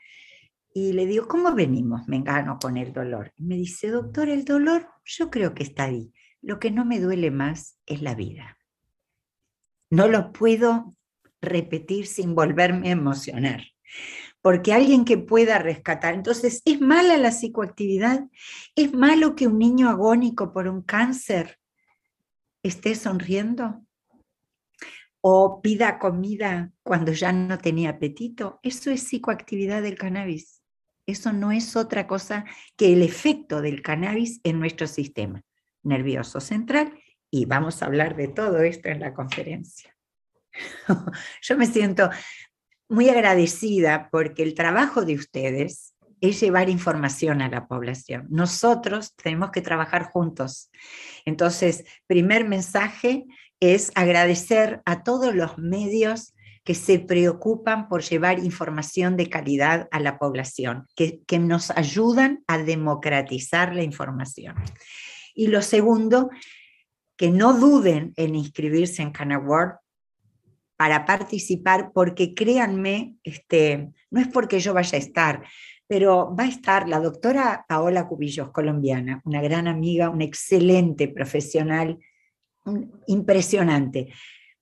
y 0.73 0.93
le 0.93 1.05
digo, 1.05 1.27
¿cómo 1.27 1.53
venimos, 1.53 2.07
me 2.07 2.15
engano 2.15 2.57
con 2.59 2.77
el 2.77 2.91
dolor? 2.91 3.31
Y 3.37 3.43
me 3.43 3.57
dice, 3.57 3.89
doctor, 3.89 4.27
el 4.27 4.43
dolor 4.43 4.89
yo 5.05 5.29
creo 5.29 5.53
que 5.53 5.61
está 5.61 5.83
ahí. 5.83 6.11
Lo 6.41 6.57
que 6.57 6.71
no 6.71 6.83
me 6.83 6.99
duele 6.99 7.29
más 7.29 7.77
es 7.85 8.01
la 8.01 8.15
vida. 8.15 8.57
No 9.91 10.07
lo 10.07 10.31
puedo 10.31 10.95
repetir 11.41 12.07
sin 12.07 12.33
volverme 12.33 12.89
a 12.89 12.93
emocionar. 12.93 13.65
Porque 14.41 14.73
alguien 14.73 15.05
que 15.05 15.19
pueda 15.19 15.59
rescatar, 15.59 16.15
entonces, 16.15 16.63
¿es 16.65 16.81
mala 16.81 17.17
la 17.17 17.31
psicoactividad? 17.31 18.23
¿Es 18.75 18.95
malo 18.95 19.35
que 19.35 19.45
un 19.45 19.59
niño 19.59 19.89
agónico 19.89 20.51
por 20.51 20.67
un 20.67 20.81
cáncer 20.81 21.60
esté 22.63 22.95
sonriendo? 22.95 23.85
¿O 25.21 25.61
pida 25.61 25.99
comida 25.99 26.71
cuando 26.83 27.11
ya 27.11 27.31
no 27.31 27.57
tenía 27.57 27.91
apetito? 27.91 28.59
Eso 28.63 28.89
es 28.89 29.03
psicoactividad 29.03 29.81
del 29.81 29.97
cannabis. 29.97 30.61
Eso 31.05 31.33
no 31.33 31.51
es 31.51 31.75
otra 31.75 32.07
cosa 32.07 32.45
que 32.75 32.93
el 32.93 33.01
efecto 33.01 33.61
del 33.61 33.81
cannabis 33.81 34.39
en 34.43 34.59
nuestro 34.59 34.87
sistema 34.87 35.43
nervioso 35.83 36.39
central 36.39 36.93
y 37.29 37.45
vamos 37.45 37.81
a 37.81 37.85
hablar 37.85 38.15
de 38.15 38.27
todo 38.27 38.61
esto 38.61 38.89
en 38.89 38.99
la 38.99 39.13
conferencia. 39.13 39.95
Yo 41.41 41.57
me 41.57 41.65
siento 41.65 42.09
muy 42.89 43.09
agradecida 43.09 44.09
porque 44.11 44.43
el 44.43 44.53
trabajo 44.53 45.05
de 45.05 45.15
ustedes 45.15 45.95
es 46.21 46.39
llevar 46.39 46.69
información 46.69 47.41
a 47.41 47.49
la 47.49 47.67
población. 47.67 48.27
Nosotros 48.29 49.15
tenemos 49.15 49.51
que 49.51 49.61
trabajar 49.61 50.03
juntos. 50.03 50.69
Entonces, 51.25 51.83
primer 52.07 52.47
mensaje 52.47 53.25
es 53.59 53.91
agradecer 53.95 54.81
a 54.85 55.03
todos 55.03 55.35
los 55.35 55.57
medios 55.57 56.33
que 56.63 56.75
se 56.75 56.99
preocupan 56.99 57.87
por 57.87 58.03
llevar 58.03 58.39
información 58.39 59.17
de 59.17 59.29
calidad 59.29 59.87
a 59.91 59.99
la 59.99 60.19
población, 60.19 60.85
que, 60.95 61.21
nos 61.39 61.71
ayudan 61.71 62.43
a 62.47 62.59
democratizar 62.59 63.73
la 63.73 63.83
información. 63.83 64.55
Y 65.33 65.47
lo 65.47 65.63
segundo, 65.63 66.29
que 67.17 67.31
no 67.31 67.53
duden 67.53 68.13
en 68.15 68.35
inscribirse 68.35 69.01
en 69.01 69.11
CanAward 69.11 69.77
para 70.77 71.05
participar, 71.05 71.91
porque 71.93 72.33
créanme, 72.35 73.15
este, 73.23 73.89
no 74.11 74.21
es 74.21 74.27
porque 74.27 74.59
yo 74.59 74.73
vaya 74.73 74.97
a 74.97 75.01
estar, 75.01 75.43
pero 75.91 76.33
va 76.33 76.45
a 76.45 76.47
estar 76.47 76.87
la 76.87 77.01
doctora 77.01 77.65
Paola 77.67 78.07
Cubillos, 78.07 78.51
colombiana, 78.51 79.21
una 79.25 79.41
gran 79.41 79.67
amiga, 79.67 80.09
una 80.09 80.23
excelente 80.23 81.09
profesional, 81.09 81.99
impresionante. 83.07 84.07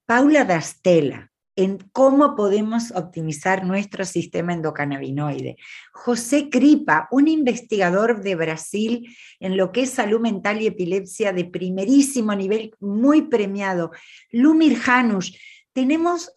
Paula 0.07 0.43
Dastela, 0.43 1.31
en 1.55 1.77
cómo 1.91 2.35
podemos 2.35 2.89
optimizar 2.95 3.63
nuestro 3.63 4.05
sistema 4.05 4.53
endocannabinoide. 4.53 5.57
José 5.93 6.49
Cripa, 6.49 7.07
un 7.11 7.27
investigador 7.27 8.23
de 8.23 8.33
Brasil 8.33 9.15
en 9.39 9.55
lo 9.55 9.71
que 9.71 9.83
es 9.83 9.91
salud 9.91 10.19
mental 10.19 10.63
y 10.63 10.65
epilepsia 10.65 11.31
de 11.31 11.45
primerísimo 11.45 12.33
nivel, 12.33 12.73
muy 12.79 13.21
premiado. 13.21 13.91
Lumir 14.31 14.79
Janusz, 14.79 15.37
tenemos 15.73 16.31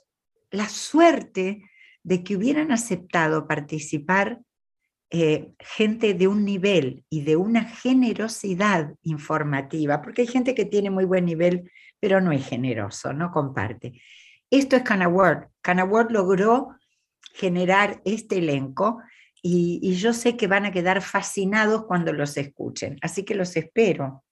la 0.51 0.69
suerte 0.69 1.63
de 2.03 2.23
que 2.23 2.37
hubieran 2.37 2.73
aceptado 2.73 3.49
participar 3.49 4.43
eh, 5.14 5.53
gente 5.59 6.14
de 6.14 6.27
un 6.27 6.42
nivel 6.42 7.05
y 7.11 7.22
de 7.22 7.37
una 7.37 7.64
generosidad 7.64 8.94
informativa, 9.03 10.01
porque 10.01 10.22
hay 10.22 10.27
gente 10.27 10.55
que 10.55 10.64
tiene 10.64 10.88
muy 10.88 11.05
buen 11.05 11.27
nivel, 11.27 11.70
pero 12.01 12.22
no 12.22 12.33
es 12.33 12.46
generoso, 12.46 13.12
no 13.12 13.31
comparte. 13.31 14.01
Esto 14.51 14.75
es 14.75 14.83
CanaWord. 14.83 15.48
CanaWord 15.61 16.12
logró 16.12 16.77
generar 17.35 18.01
este 18.07 18.38
elenco 18.38 19.03
y, 19.42 19.81
y 19.83 19.96
yo 19.96 20.14
sé 20.14 20.38
que 20.38 20.46
van 20.46 20.64
a 20.64 20.72
quedar 20.72 21.03
fascinados 21.03 21.85
cuando 21.85 22.14
los 22.14 22.38
escuchen, 22.38 22.96
así 23.03 23.22
que 23.22 23.35
los 23.35 23.55
espero. 23.55 24.25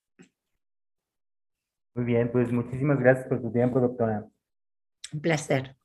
Muy 1.95 2.07
bien, 2.07 2.33
pues 2.33 2.51
muchísimas 2.51 2.99
gracias 2.99 3.27
por 3.27 3.43
tu 3.43 3.53
tiempo, 3.53 3.81
doctora. 3.81 4.27
Un 5.13 5.21
placer. 5.21 5.77